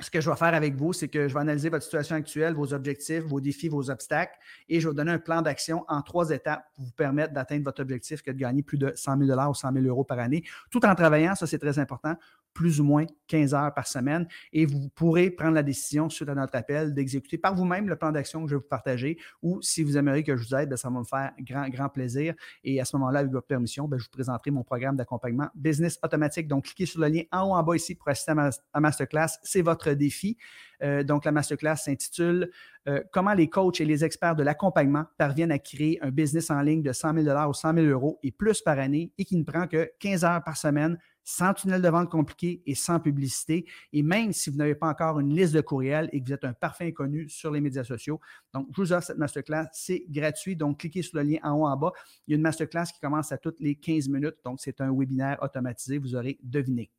ce 0.00 0.10
que 0.10 0.20
je 0.20 0.30
vais 0.30 0.36
faire 0.36 0.54
avec 0.54 0.76
vous, 0.76 0.92
c'est 0.92 1.08
que 1.08 1.26
je 1.26 1.34
vais 1.34 1.40
analyser 1.40 1.70
votre 1.70 1.82
situation 1.82 2.14
actuelle, 2.14 2.54
vos 2.54 2.72
objectifs, 2.72 3.24
vos 3.24 3.40
défis, 3.40 3.68
vos 3.68 3.90
obstacles, 3.90 4.38
et 4.68 4.80
je 4.80 4.86
vais 4.86 4.90
vous 4.90 4.96
donner 4.96 5.10
un 5.10 5.18
plan 5.18 5.42
d'action 5.42 5.84
en 5.88 6.02
trois 6.02 6.30
étapes 6.30 6.64
pour 6.76 6.84
vous 6.84 6.92
permettre 6.92 7.32
d'atteindre 7.34 7.64
votre 7.64 7.82
objectif, 7.82 8.22
que 8.22 8.30
de 8.30 8.38
gagner 8.38 8.62
plus 8.62 8.78
de 8.78 8.92
100 8.94 9.26
000 9.26 9.50
ou 9.50 9.54
100 9.54 9.72
000 9.72 9.84
euros 9.86 10.04
par 10.04 10.20
année, 10.20 10.44
tout 10.70 10.84
en 10.86 10.94
travaillant, 10.94 11.34
ça 11.34 11.46
c'est 11.46 11.58
très 11.58 11.78
important, 11.80 12.14
plus 12.58 12.80
ou 12.80 12.84
moins 12.84 13.06
15 13.28 13.54
heures 13.54 13.72
par 13.72 13.86
semaine 13.86 14.26
et 14.52 14.66
vous 14.66 14.88
pourrez 14.88 15.30
prendre 15.30 15.54
la 15.54 15.62
décision 15.62 16.10
suite 16.10 16.28
à 16.28 16.34
notre 16.34 16.56
appel 16.56 16.92
d'exécuter 16.92 17.38
par 17.38 17.54
vous-même 17.54 17.88
le 17.88 17.94
plan 17.94 18.10
d'action 18.10 18.42
que 18.42 18.50
je 18.50 18.56
vais 18.56 18.60
vous 18.60 18.68
partager 18.68 19.16
ou 19.42 19.62
si 19.62 19.84
vous 19.84 19.96
aimeriez 19.96 20.24
que 20.24 20.36
je 20.36 20.44
vous 20.44 20.56
aide, 20.56 20.68
ben, 20.68 20.76
ça 20.76 20.90
va 20.90 20.98
me 20.98 21.04
faire 21.04 21.30
grand, 21.38 21.68
grand 21.68 21.88
plaisir. 21.88 22.34
Et 22.64 22.80
à 22.80 22.84
ce 22.84 22.96
moment-là, 22.96 23.20
avec 23.20 23.30
votre 23.30 23.46
permission, 23.46 23.86
ben, 23.86 23.96
je 23.96 24.06
vous 24.06 24.10
présenterai 24.10 24.50
mon 24.50 24.64
programme 24.64 24.96
d'accompagnement 24.96 25.46
Business 25.54 26.00
Automatique. 26.02 26.48
Donc, 26.48 26.64
cliquez 26.64 26.86
sur 26.86 27.00
le 27.00 27.06
lien 27.06 27.22
en 27.30 27.48
haut 27.48 27.54
en 27.54 27.62
bas 27.62 27.76
ici 27.76 27.94
pour 27.94 28.08
assister 28.08 28.32
à 28.32 28.34
ma 28.34 28.50
masterclass. 28.80 29.38
C'est 29.44 29.62
votre 29.62 29.92
défi. 29.92 30.36
Euh, 30.82 31.04
donc, 31.04 31.24
la 31.24 31.30
masterclass 31.30 31.76
s'intitule 31.76 32.50
euh, 32.88 33.02
Comment 33.12 33.34
les 33.34 33.48
coachs 33.48 33.80
et 33.80 33.84
les 33.84 34.04
experts 34.04 34.34
de 34.34 34.42
l'accompagnement 34.42 35.04
parviennent 35.16 35.52
à 35.52 35.60
créer 35.60 36.02
un 36.02 36.10
business 36.10 36.50
en 36.50 36.60
ligne 36.60 36.82
de 36.82 36.92
100 36.92 37.22
000 37.22 37.48
ou 37.48 37.54
100 37.54 37.74
000 37.74 37.86
euros 37.86 38.18
et 38.24 38.32
plus 38.32 38.62
par 38.62 38.80
année 38.80 39.12
et 39.16 39.24
qui 39.24 39.36
ne 39.36 39.44
prend 39.44 39.68
que 39.68 39.90
15 40.00 40.24
heures 40.24 40.42
par 40.42 40.56
semaine 40.56 40.98
sans 41.28 41.52
tunnel 41.52 41.82
de 41.82 41.88
vente 41.90 42.08
compliqué 42.08 42.62
et 42.64 42.74
sans 42.74 42.98
publicité. 43.00 43.66
Et 43.92 44.02
même 44.02 44.32
si 44.32 44.48
vous 44.48 44.56
n'avez 44.56 44.74
pas 44.74 44.88
encore 44.88 45.20
une 45.20 45.36
liste 45.36 45.52
de 45.52 45.60
courriels 45.60 46.08
et 46.10 46.22
que 46.22 46.26
vous 46.26 46.32
êtes 46.32 46.44
un 46.44 46.54
parfait 46.54 46.86
inconnu 46.86 47.28
sur 47.28 47.50
les 47.50 47.60
médias 47.60 47.84
sociaux. 47.84 48.18
Donc, 48.54 48.66
je 48.74 48.80
vous 48.80 48.92
offre 48.94 49.08
cette 49.08 49.18
masterclass. 49.18 49.66
C'est 49.72 50.06
gratuit. 50.08 50.56
Donc, 50.56 50.80
cliquez 50.80 51.02
sur 51.02 51.18
le 51.18 51.24
lien 51.24 51.38
en 51.42 51.52
haut 51.52 51.66
en 51.66 51.76
bas. 51.76 51.92
Il 52.26 52.30
y 52.30 52.34
a 52.34 52.36
une 52.36 52.42
masterclass 52.42 52.86
qui 52.94 53.00
commence 53.00 53.30
à 53.30 53.36
toutes 53.36 53.60
les 53.60 53.74
15 53.74 54.08
minutes. 54.08 54.36
Donc, 54.42 54.58
c'est 54.60 54.80
un 54.80 54.90
webinaire 54.90 55.36
automatisé. 55.42 55.98
Vous 55.98 56.14
aurez 56.14 56.38
deviné. 56.42 56.90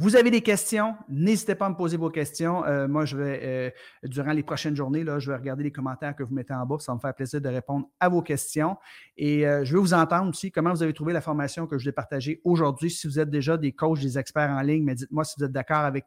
Vous 0.00 0.16
avez 0.16 0.30
des 0.30 0.40
questions, 0.40 0.96
n'hésitez 1.10 1.54
pas 1.54 1.66
à 1.66 1.68
me 1.68 1.74
poser 1.74 1.98
vos 1.98 2.08
questions. 2.08 2.64
Euh, 2.64 2.88
moi, 2.88 3.04
je 3.04 3.18
vais, 3.18 3.40
euh, 3.42 3.70
durant 4.08 4.32
les 4.32 4.42
prochaines 4.42 4.74
journées, 4.74 5.04
là, 5.04 5.18
je 5.18 5.30
vais 5.30 5.36
regarder 5.36 5.62
les 5.62 5.72
commentaires 5.72 6.16
que 6.16 6.22
vous 6.22 6.34
mettez 6.34 6.54
en 6.54 6.64
bas. 6.64 6.78
Ça 6.78 6.92
va 6.92 6.96
me 6.96 7.00
faire 7.00 7.14
plaisir 7.14 7.38
de 7.38 7.48
répondre 7.50 7.86
à 8.00 8.08
vos 8.08 8.22
questions. 8.22 8.78
Et 9.18 9.46
euh, 9.46 9.62
je 9.62 9.74
vais 9.74 9.78
vous 9.78 9.92
entendre 9.92 10.30
aussi 10.30 10.50
comment 10.50 10.72
vous 10.72 10.82
avez 10.82 10.94
trouvé 10.94 11.12
la 11.12 11.20
formation 11.20 11.66
que 11.66 11.76
je 11.76 11.84
vais 11.84 11.92
partager 11.92 12.40
aujourd'hui. 12.44 12.90
Si 12.90 13.08
vous 13.08 13.18
êtes 13.18 13.28
déjà 13.28 13.58
des 13.58 13.72
coachs, 13.72 14.00
des 14.00 14.18
experts 14.18 14.48
en 14.48 14.62
ligne, 14.62 14.84
mais 14.84 14.94
dites-moi 14.94 15.22
si 15.22 15.34
vous 15.36 15.44
êtes 15.44 15.52
d'accord 15.52 15.80
avec 15.84 16.06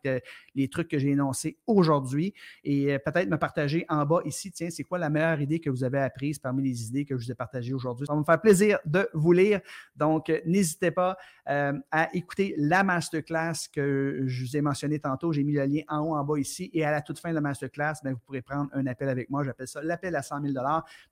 les 0.55 0.67
trucs 0.69 0.87
que 0.87 0.97
j'ai 0.97 1.09
énoncés 1.09 1.59
aujourd'hui. 1.67 2.33
Et 2.63 2.97
peut-être 2.97 3.29
me 3.29 3.37
partager 3.37 3.85
en 3.89 4.07
bas 4.07 4.21
ici, 4.25 4.51
tiens, 4.51 4.71
c'est 4.71 4.85
quoi 4.85 4.97
la 4.97 5.11
meilleure 5.11 5.39
idée 5.39 5.59
que 5.59 5.69
vous 5.69 5.83
avez 5.83 5.99
apprise 5.99 6.39
parmi 6.39 6.63
les 6.63 6.87
idées 6.87 7.05
que 7.05 7.15
je 7.15 7.25
vous 7.25 7.31
ai 7.31 7.35
partagées 7.35 7.75
aujourd'hui? 7.75 8.07
Ça 8.07 8.13
va 8.13 8.19
me 8.19 8.25
faire 8.25 8.41
plaisir 8.41 8.79
de 8.85 9.07
vous 9.13 9.33
lire. 9.33 9.61
Donc, 9.95 10.31
n'hésitez 10.47 10.89
pas 10.89 11.15
à 11.45 12.09
écouter 12.15 12.55
la 12.57 12.83
masterclass 12.83 13.69
que 13.71 13.82
je 14.25 14.43
vous 14.43 14.57
ai 14.57 14.61
mentionné 14.61 14.99
tantôt. 14.99 15.31
J'ai 15.31 15.43
mis 15.43 15.53
le 15.53 15.65
lien 15.65 15.81
en 15.87 15.99
haut, 15.99 16.15
en 16.15 16.23
bas 16.23 16.39
ici. 16.39 16.69
Et 16.73 16.83
à 16.85 16.91
la 16.91 17.01
toute 17.01 17.19
fin 17.19 17.29
de 17.29 17.35
la 17.35 17.41
masterclass, 17.41 17.93
ben, 18.03 18.13
vous 18.13 18.19
pourrez 18.19 18.41
prendre 18.41 18.69
un 18.73 18.85
appel 18.87 19.09
avec 19.09 19.29
moi. 19.29 19.43
J'appelle 19.43 19.67
ça 19.67 19.81
l'appel 19.81 20.15
à 20.15 20.21
100 20.21 20.41
000 20.41 20.53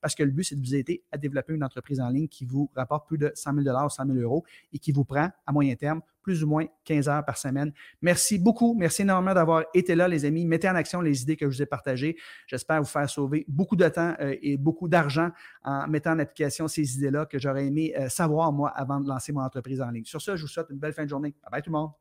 parce 0.01 0.15
que 0.15 0.23
le 0.23 0.31
but, 0.31 0.43
c'est 0.43 0.55
de 0.55 0.61
vous 0.61 0.75
aider 0.75 1.03
à 1.11 1.17
développer 1.17 1.53
une 1.53 1.63
entreprise 1.63 1.99
en 1.99 2.09
ligne 2.09 2.27
qui 2.27 2.45
vous 2.45 2.69
rapporte 2.75 3.07
plus 3.07 3.17
de 3.17 3.31
100 3.33 3.53
000 3.63 3.75
ou 3.85 3.89
100 3.89 4.05
000 4.05 4.17
euros 4.19 4.43
et 4.73 4.79
qui 4.79 4.91
vous 4.91 5.05
prend 5.05 5.29
à 5.45 5.51
moyen 5.51 5.75
terme 5.75 6.01
plus 6.21 6.43
ou 6.43 6.47
moins 6.47 6.65
15 6.85 7.09
heures 7.09 7.25
par 7.25 7.37
semaine. 7.37 7.73
Merci 8.01 8.37
beaucoup. 8.37 8.75
Merci 8.77 9.01
énormément 9.01 9.33
d'avoir 9.33 9.63
été 9.73 9.95
là, 9.95 10.07
les 10.07 10.25
amis. 10.25 10.45
Mettez 10.45 10.69
en 10.69 10.75
action 10.75 11.01
les 11.01 11.21
idées 11.21 11.35
que 11.35 11.49
je 11.49 11.55
vous 11.55 11.61
ai 11.61 11.65
partagées. 11.65 12.15
J'espère 12.47 12.81
vous 12.81 12.87
faire 12.87 13.09
sauver 13.09 13.45
beaucoup 13.47 13.75
de 13.75 13.87
temps 13.89 14.15
euh, 14.19 14.35
et 14.41 14.57
beaucoup 14.57 14.87
d'argent 14.87 15.31
en 15.63 15.87
mettant 15.87 16.11
en 16.11 16.19
application 16.19 16.67
ces 16.67 16.97
idées-là 16.97 17.25
que 17.25 17.39
j'aurais 17.39 17.65
aimé 17.65 17.93
euh, 17.97 18.09
savoir, 18.09 18.51
moi, 18.51 18.69
avant 18.69 18.99
de 18.99 19.07
lancer 19.07 19.31
mon 19.31 19.41
entreprise 19.41 19.81
en 19.81 19.89
ligne. 19.89 20.05
Sur 20.05 20.21
ce, 20.21 20.35
je 20.35 20.43
vous 20.43 20.47
souhaite 20.47 20.67
une 20.69 20.79
belle 20.79 20.93
fin 20.93 21.03
de 21.03 21.09
journée. 21.09 21.33
Bye 21.43 21.51
bye 21.51 21.61
tout 21.61 21.71
le 21.71 21.77
monde. 21.77 21.91